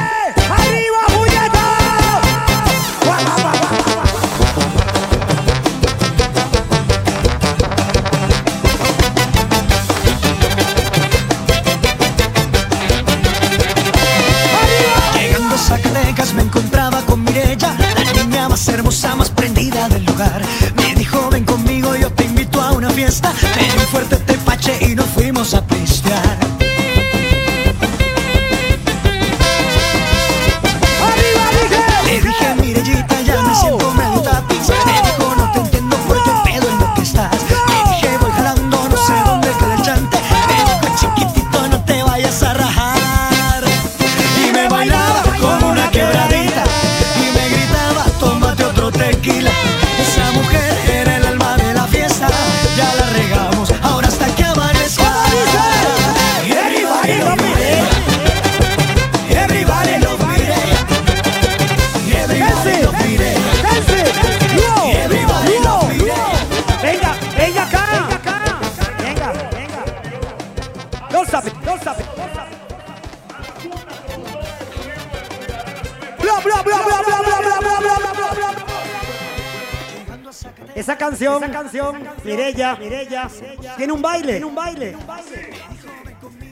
[83.76, 84.96] Tiene un baile, tiene un baile.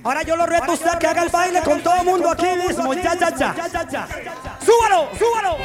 [0.02, 2.46] Ahora yo lo reto a usted que haga el baile con todo el mundo aquí
[2.66, 2.92] mismo.
[2.94, 4.08] Ya, ya, ya.
[4.60, 5.08] ¡Súbalo!
[5.18, 5.56] ¡Súbalo!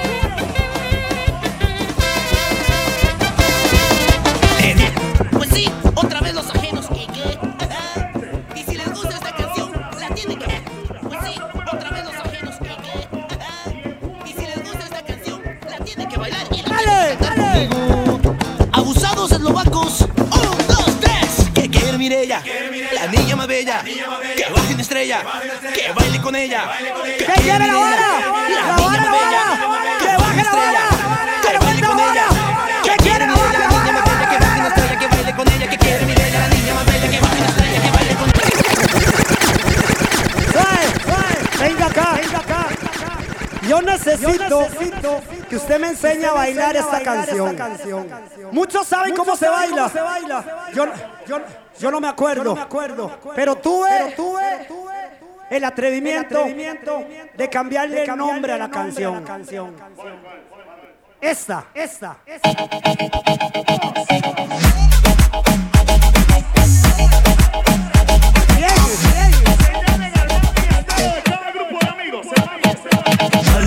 [5.32, 7.08] Pues sí, otra vez los ajenos que
[22.10, 22.42] Mirella,
[22.92, 23.84] la niña más bella.
[23.84, 25.24] Que baje una estrella,
[25.76, 26.72] que baile con ella.
[27.04, 28.20] Que quiere la vara?
[28.50, 29.60] la vara, la vara.
[30.00, 31.42] Que baje la estrella, vara.
[31.44, 32.26] que baile con ella.
[32.84, 34.28] Que quiere la niña más bella.
[34.28, 35.70] Que baje una estrella, que baile con ella.
[35.70, 37.10] Que quiere Mirella, la niña más bella.
[37.12, 38.30] Que baje una estrella, que baile con
[41.60, 42.69] Venga acá, venga acá.
[43.70, 44.68] Yo necesito,
[45.48, 47.56] que usted me enseñe a bailar esta canción.
[48.52, 49.92] Muchos saben cómo se baila.
[50.74, 50.86] Yo,
[51.28, 51.40] yo,
[51.80, 52.58] yo no me acuerdo.
[53.36, 54.16] Pero tuve,
[55.52, 56.46] el atrevimiento
[57.38, 59.24] de cambiarle el nombre a la canción.
[61.22, 62.18] Esta, esta.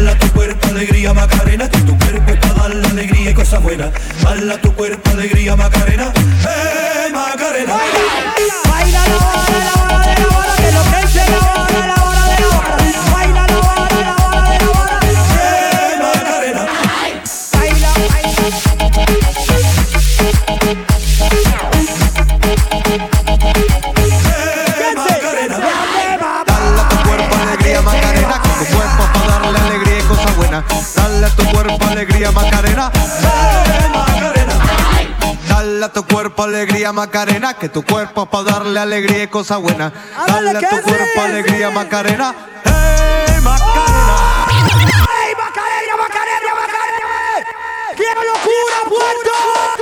[0.03, 3.93] Mala tu cuerpo, alegría, Macarena, que tu cuerpo es para darle alegría y cosas buenas.
[4.25, 7.77] Mala tu cuerpo, alegría, Macarena, eh, Macarena.
[8.69, 11.42] Baila la hora, la hora de la hora, que lo que es
[32.23, 34.55] alegría Macarena, eh, Macarena.
[35.49, 39.93] Dale a tu cuerpo alegría Macarena, que tu cuerpo para darle alegría y cosas buenas.
[40.29, 42.35] Dale a tu cuerpo alegría Macarena,
[42.65, 44.47] eh, Macarena.
[45.25, 47.09] ¡Ey, Macarena, Macarena, Macarena!
[47.97, 49.82] ¡Qué locura, Puerto!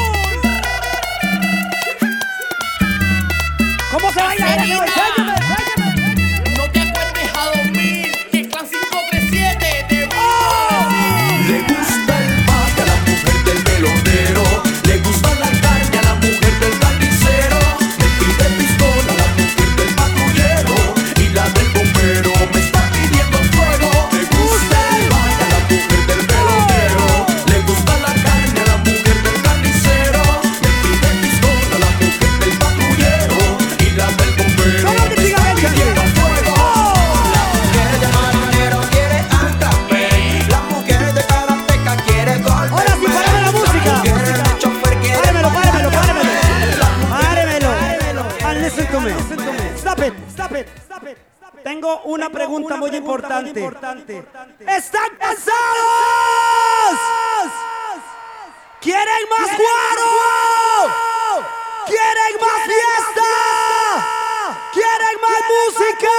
[4.23, 5.10] Oye,
[52.11, 53.67] una pregunta muy importante.
[54.67, 55.51] ¿Están cansados?
[58.81, 60.11] ¿Quieren más guaro?
[61.85, 63.29] ¿Quieren más fiesta?
[64.73, 66.15] ¿Quieren más música?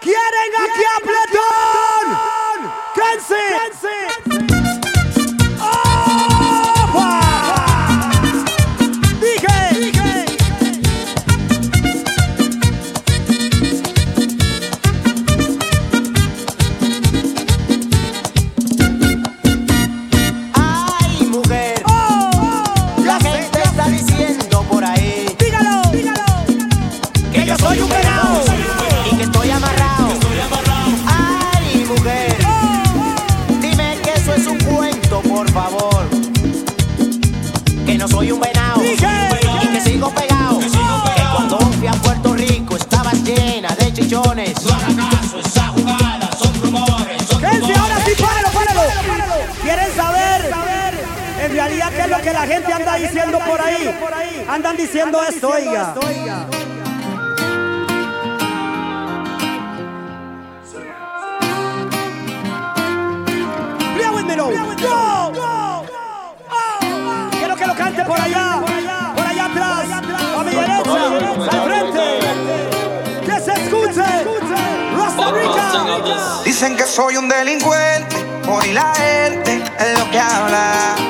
[0.00, 2.04] ¿Quieren aquí a Platón?
[2.94, 4.29] ¡Canse!
[52.40, 54.46] La gente anda diciendo por ahí?
[54.48, 55.94] Andan diciendo esto, oiga.
[67.30, 68.62] Quiero que lo cante por allá,
[69.14, 72.04] por allá atrás, a mi derecha, al frente.
[73.26, 74.04] Que se escuche.
[74.96, 76.42] Rasta Rica.
[76.44, 78.16] Dicen que soy un delincuente,
[78.48, 81.09] hoy la gente es lo que habla.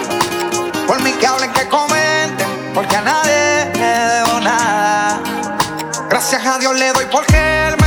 [6.08, 7.34] Gracias a Dios le doy porque
[7.68, 7.79] él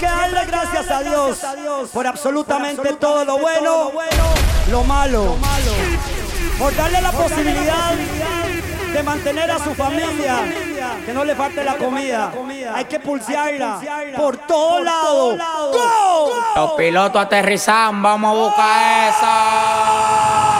[0.00, 1.38] que darle gracias a Dios
[1.92, 3.92] por absolutamente todo lo bueno,
[4.70, 5.36] lo malo,
[6.58, 7.92] por darle la posibilidad
[8.92, 10.38] de mantener a su familia,
[11.04, 12.32] que no le falte la comida.
[12.74, 13.78] Hay que pulsearla
[14.16, 15.36] por todo lado.
[15.36, 16.32] ¡Go!
[16.56, 20.59] Los pilotos aterrizan, vamos a buscar esa.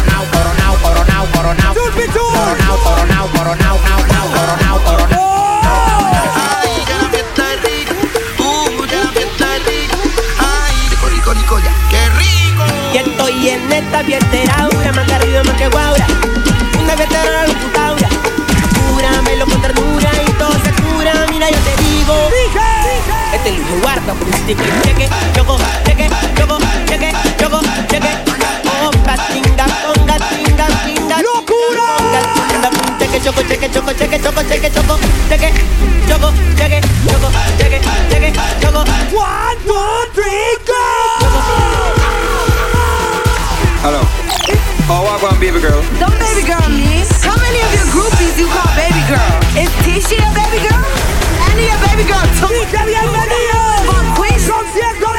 [1.51, 2.29] coronao, coronao.
[2.31, 5.21] Coronao, coronao, coronao, nao, nao, coronao, coronao.
[12.93, 16.05] Y estoy en esta fiesta aura, más que arriba, más que guaura.
[16.79, 18.09] Una fiesta la locutaura.
[18.91, 21.13] Cúramelo con ternura y todo se cura.
[21.29, 22.29] Mira, yo te digo.
[23.33, 24.81] Este lujo guarda por un sticker.
[24.83, 28.09] Cheque, choco, cheque, choco, cheque, choco, cheque.
[28.85, 30.67] Opa, tinga, conga, tinga,
[39.11, 40.85] One, two, three, go!
[43.83, 44.01] Hello.
[44.87, 45.83] Oh, I want baby girl.
[45.99, 47.03] Don't baby girl me.
[47.23, 49.35] How many of your groupies you call baby girl?
[49.59, 50.85] Is Tisha a baby girl?
[51.49, 52.47] Annie a baby girl too?
[52.51, 53.59] Tisha, bienvenido.
[53.89, 55.10] Con 100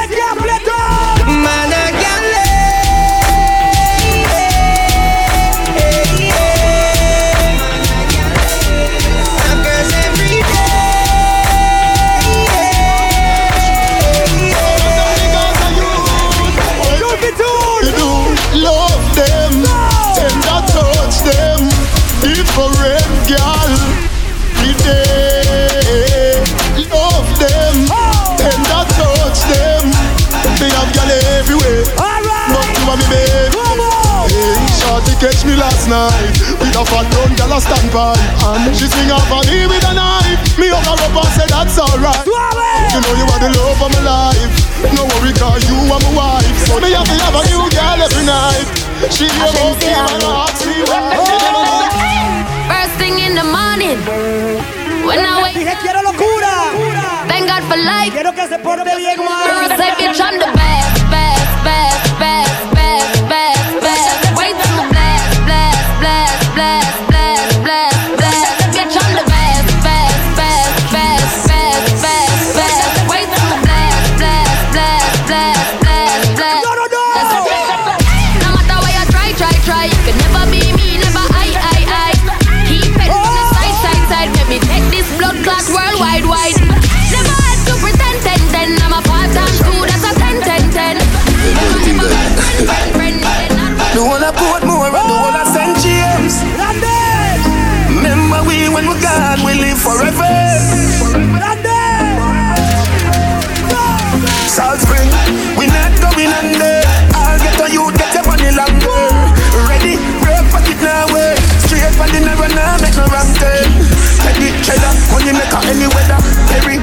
[34.93, 36.37] party catch me last night.
[36.61, 38.13] With a fat brown girl a stand by.
[38.53, 40.41] And she swing off on me with a knife.
[40.61, 42.27] Me hug her up and say that's alright.
[42.29, 44.53] You know you are the love of my life.
[44.93, 46.57] No worry cause you are my wife.
[46.69, 48.69] So me have to have a new girl every night.
[49.09, 51.01] She hear about me and ask me why.
[52.69, 53.97] First thing in the morning.
[55.09, 56.53] When I wake Dije quiero locura.
[57.33, 58.13] Thank God for life.
[58.13, 61.02] Quiero que se porte bien, Girl, say bitch, I'm the best, best, best,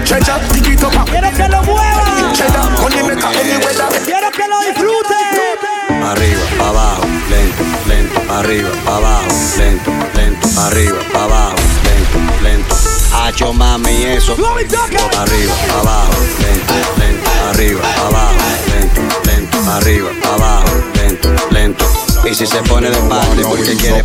[0.10, 1.06] Dig it up.
[1.06, 2.34] Quiero que lo mueva.
[2.34, 4.02] Cheddar, money maker any weather.
[4.06, 5.16] Quiero que lo disfrute.
[6.04, 9.28] Arriba, pa' abajo, lento, lento, arriba, pa' abajo,
[9.58, 12.76] lento, lento, arriba, pa' abajo, lento, lento.
[13.14, 14.34] Hacho mami eso.
[14.34, 18.36] Arriba, pa' abajo, lento, lento, arriba, pa' abajo,
[18.72, 21.86] lento, lento, arriba, pa' abajo, lento, lento.
[22.28, 24.04] Y si se pone de parte porque quiere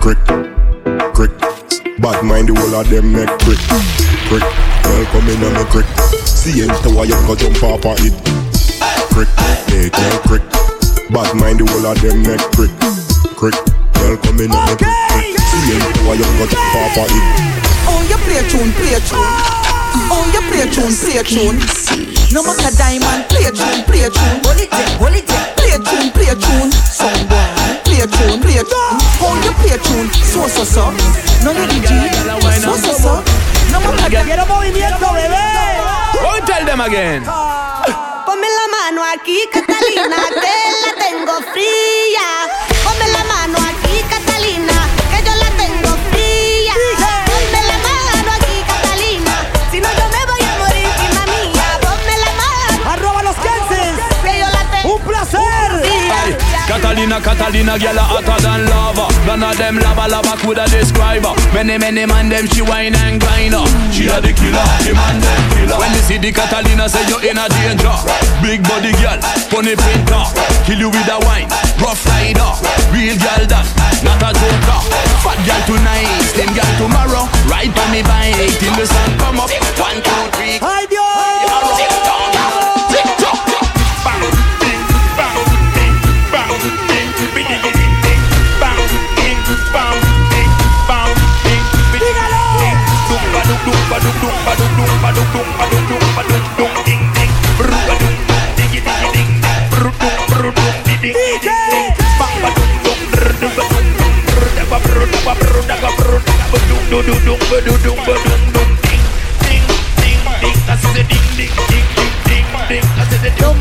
[0.00, 0.43] Crick,
[2.34, 3.62] mind the whole of them make crick
[4.26, 5.86] Crick, girl come in on me crick
[6.26, 8.14] See enter why you go jump off of it
[9.14, 9.30] Crick,
[9.70, 10.42] they tell crick
[11.14, 12.74] Bad mind the whole of them make crick
[13.38, 13.54] Crick,
[14.02, 17.26] girl come in on me crick See enter why you go jump off of it
[17.86, 19.30] Oh, you play tune, play tune.
[20.10, 21.60] Oh, you play tune, play tune.
[22.32, 24.40] No matter diamond, play tune, play tune.
[24.42, 25.53] Hold it there, hold it there.
[25.74, 26.70] Play a tune, play a tune.
[26.70, 28.94] Song boy, play a tune, play a tune.
[29.18, 30.94] Oh, you play a tune, so so so.
[31.42, 31.90] No need G,
[32.62, 33.24] so so so.
[33.72, 35.42] No matter Quiero movimiento, bebé.
[36.22, 37.24] Go and tell them again.
[38.24, 42.46] Ponme la mano aquí, Catalina, que la tengo fría.
[42.84, 44.73] Ponme la mano aquí, Catalina,
[57.04, 59.12] Catalina, Catalina, girl a hotter than lava.
[59.28, 61.36] None of them lava, lava coulda describe her.
[61.52, 63.68] Many, many man them she wine and grind her.
[63.92, 65.76] She a the killer, the man them killer.
[65.76, 67.92] When you see the Catalina, say you in a danger.
[68.40, 69.20] Big body girl,
[69.52, 70.24] funny printer.
[70.64, 71.44] Kill you with a wine,
[71.76, 72.48] rough rider.
[72.88, 73.68] Real girl that,
[74.00, 74.80] not a joker.
[75.20, 77.28] Fat girl tonight, slim girl tomorrow.
[77.52, 79.52] Ride on me bike till the sun come up.
[79.76, 80.56] One, two, three.
[80.64, 80.88] ¡Ay,
[94.44, 94.74] Dios!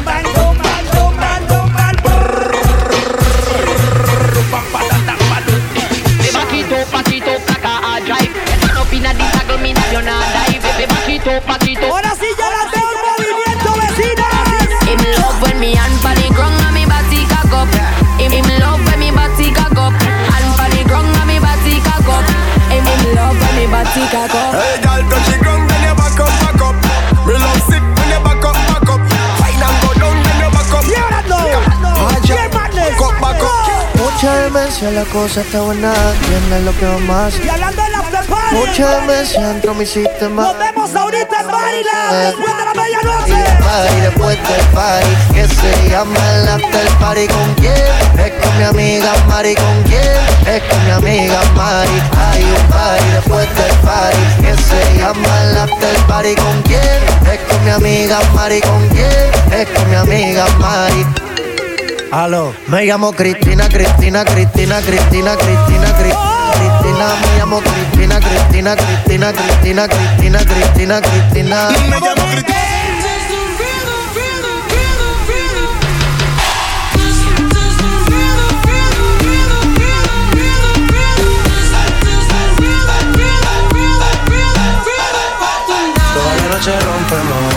[0.05, 0.52] Back it
[11.26, 11.84] It up.
[11.90, 14.68] Ahora sí ya la tengo en movimiento, vecinas.
[14.84, 15.74] Him love when me
[16.04, 17.70] for the ground and me body cock up.
[18.20, 19.94] Him, him love when me body cock up.
[20.58, 22.28] For the ground and me body cock up.
[22.68, 24.52] Him, him love when me body cock up.
[24.52, 26.76] Hey, girl, touch the ground, then you back up, back up.
[27.24, 29.00] Me love sick when you back up, back up.
[29.40, 30.84] Fine and go down, then you back up.
[30.91, 31.40] Yeah, that no.
[31.48, 33.00] Yeah, madness.
[33.00, 33.64] Back up, back up.
[33.95, 37.45] Mucha demencia, la cosa está buena, entiendes lo que vamos a hacer.
[37.45, 38.56] Y hablando after party.
[38.56, 39.86] Mucha demencia entró mi
[40.30, 43.44] Nos vemos ahorita en Maryland después de la Y medianoche.
[43.60, 47.74] party después del party Que se llama el after party ¿Con quién?
[48.26, 50.02] Es con mi amiga Mari ¿Con quién?
[50.48, 52.02] Es con mi amiga Mari
[52.32, 56.80] Hay un party después del party Que se llama el after party ¿Con quién?
[57.32, 59.60] Es con mi amiga Mari ¿Con quién?
[59.60, 61.06] Es con mi amiga Mari
[62.12, 66.32] Aló, me llamo Cristina, Cristina, Cristina, Cristina, Cristina, Cristina,
[67.03, 71.69] Cristina, me llamo Cristina, Cristina, Cristina, Cristina, Cristina, Cristina, Cristina.
[71.89, 72.53] Me llamo Cristina.
[86.49, 87.53] Noche rompemos,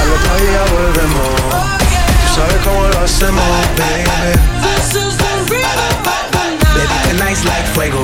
[0.00, 1.34] al otro día volvemos.
[2.26, 3.44] Tú sabes cómo lo hacemos,
[3.76, 5.03] baby.
[7.14, 8.00] Baby, tonight's like fuego.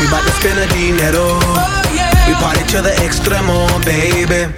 [0.00, 1.38] We bout to spend the dinero.
[2.26, 4.52] We party to the extremo, baby.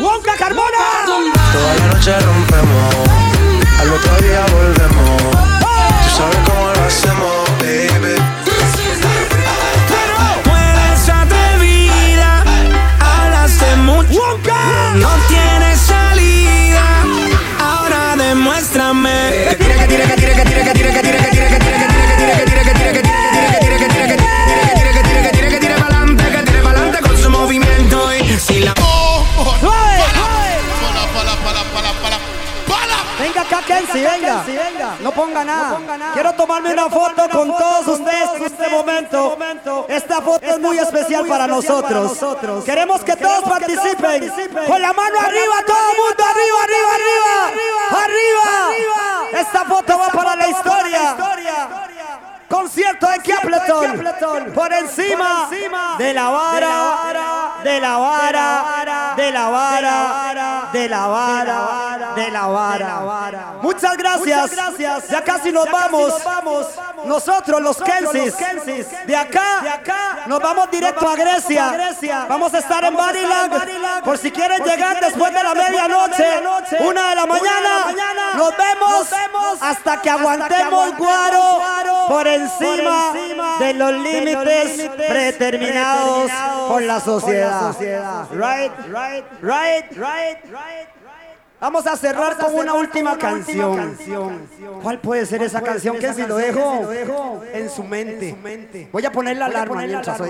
[0.00, 0.78] ¡Wonka Carmona!
[1.52, 2.94] Toda la noche rompemos.
[3.80, 5.22] Al otro día volvemos.
[6.02, 8.37] Tú sabes cómo lo hacemos, baby.
[37.18, 39.38] Foto con todos ustedes en este momento.
[39.88, 42.18] Esta foto es muy especial para nosotros.
[42.64, 44.30] Queremos que todos participen.
[44.66, 48.04] Con la mano arriba, todo el mundo arriba, arriba, arriba.
[48.04, 49.40] Arriba.
[49.40, 51.16] Esta foto va para la historia.
[52.48, 54.52] Concierto de Capleton.
[54.54, 55.48] Por encima
[55.98, 63.17] de la vara, de la vara, de la vara, de la vara, de la vara.
[63.78, 65.08] Muchas gracias.
[65.08, 66.14] Ya casi nos vamos.
[67.04, 68.34] Nosotros los Kensis.
[69.06, 72.26] De acá nos vamos directo a Grecia.
[72.28, 74.02] Vamos a estar en Barilag.
[74.04, 76.42] Por si quieren llegar después de la medianoche,
[76.80, 78.34] una de la mañana.
[78.34, 79.08] Nos vemos
[79.60, 81.60] hasta que aguantemos guaro
[82.08, 83.12] por encima
[83.60, 86.30] de los límites predeterminados
[86.68, 87.74] por la sociedad.
[88.30, 90.97] Right, right, right, right, right.
[91.60, 93.96] Vamos a cerrar con una, última, canción.
[94.82, 95.96] ¿Cuál puede ser esa canción?
[95.96, 98.88] Ser que esa si, lo dejo en su mente.
[98.92, 100.20] Voy a poner la alarma poner mientras.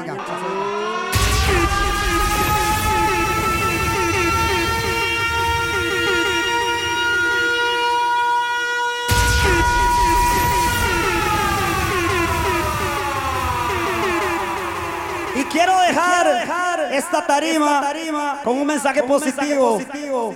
[15.51, 19.81] Quiero dejar esta tarima con un mensaje positivo.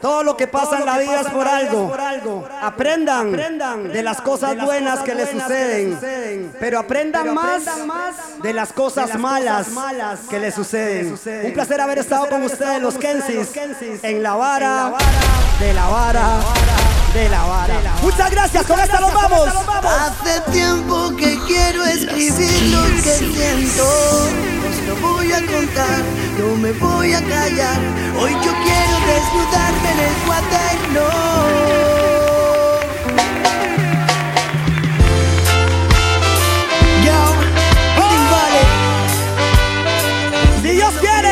[0.01, 2.49] Todo lo que pasa en la vida es por algo.
[2.61, 3.33] Aprendan
[3.93, 6.53] de las cosas buenas que les suceden.
[6.59, 7.63] Pero aprendan más
[8.43, 9.69] de las cosas malas
[10.29, 11.19] que les suceden.
[11.45, 13.51] Un placer haber estado con ustedes, los Kensis,
[14.03, 14.93] en la vara
[15.61, 16.41] de la vara
[17.13, 17.75] de la vara.
[18.03, 19.49] Muchas gracias, con esta nos vamos.
[19.85, 23.85] Hace tiempo que quiero escribir lo que siento.
[25.23, 26.03] Voy a contar,
[26.37, 27.79] no me voy a callar.
[28.19, 31.03] Hoy yo quiero desnudarme en el cuaderno.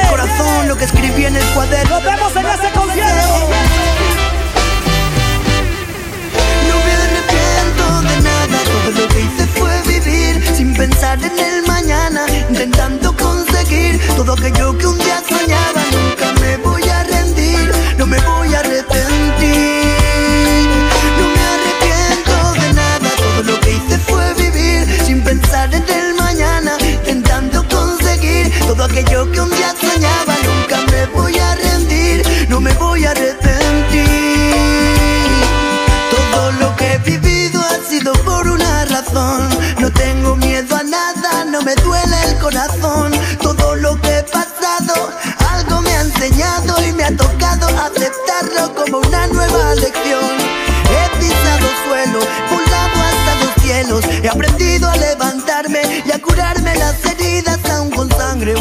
[0.08, 1.96] Corazón, lo que escribí en el cuaderno.
[1.96, 3.48] Nos vemos en ese concierto.
[6.68, 11.66] No me arrepiento de nada, todo lo que hice fue vivir sin pensar en el
[11.66, 13.49] mañana, intentando conseguir
[14.16, 15.82] todo aquello que un día soñaba.
[15.92, 19.86] Nunca me voy a rendir, no me voy a arrepentir.
[21.18, 26.14] No me arrepiento de nada, todo lo que hice fue vivir sin pensar en el
[26.14, 30.34] mañana, intentando conseguir todo aquello que un día soñaba.
[30.44, 34.04] Nunca me voy a rendir, no me voy a arrepentir.
[36.10, 39.48] Todo lo que he vivido ha sido por una razón.
[39.78, 42.89] No tengo miedo a nada, no me duele el corazón.
[48.10, 50.30] aceptarlo como una nueva lección.
[50.90, 52.18] He pisado suelo,
[52.50, 54.04] volado hasta los cielos.
[54.22, 58.54] He aprendido a levantarme y a curarme las heridas aún con sangre.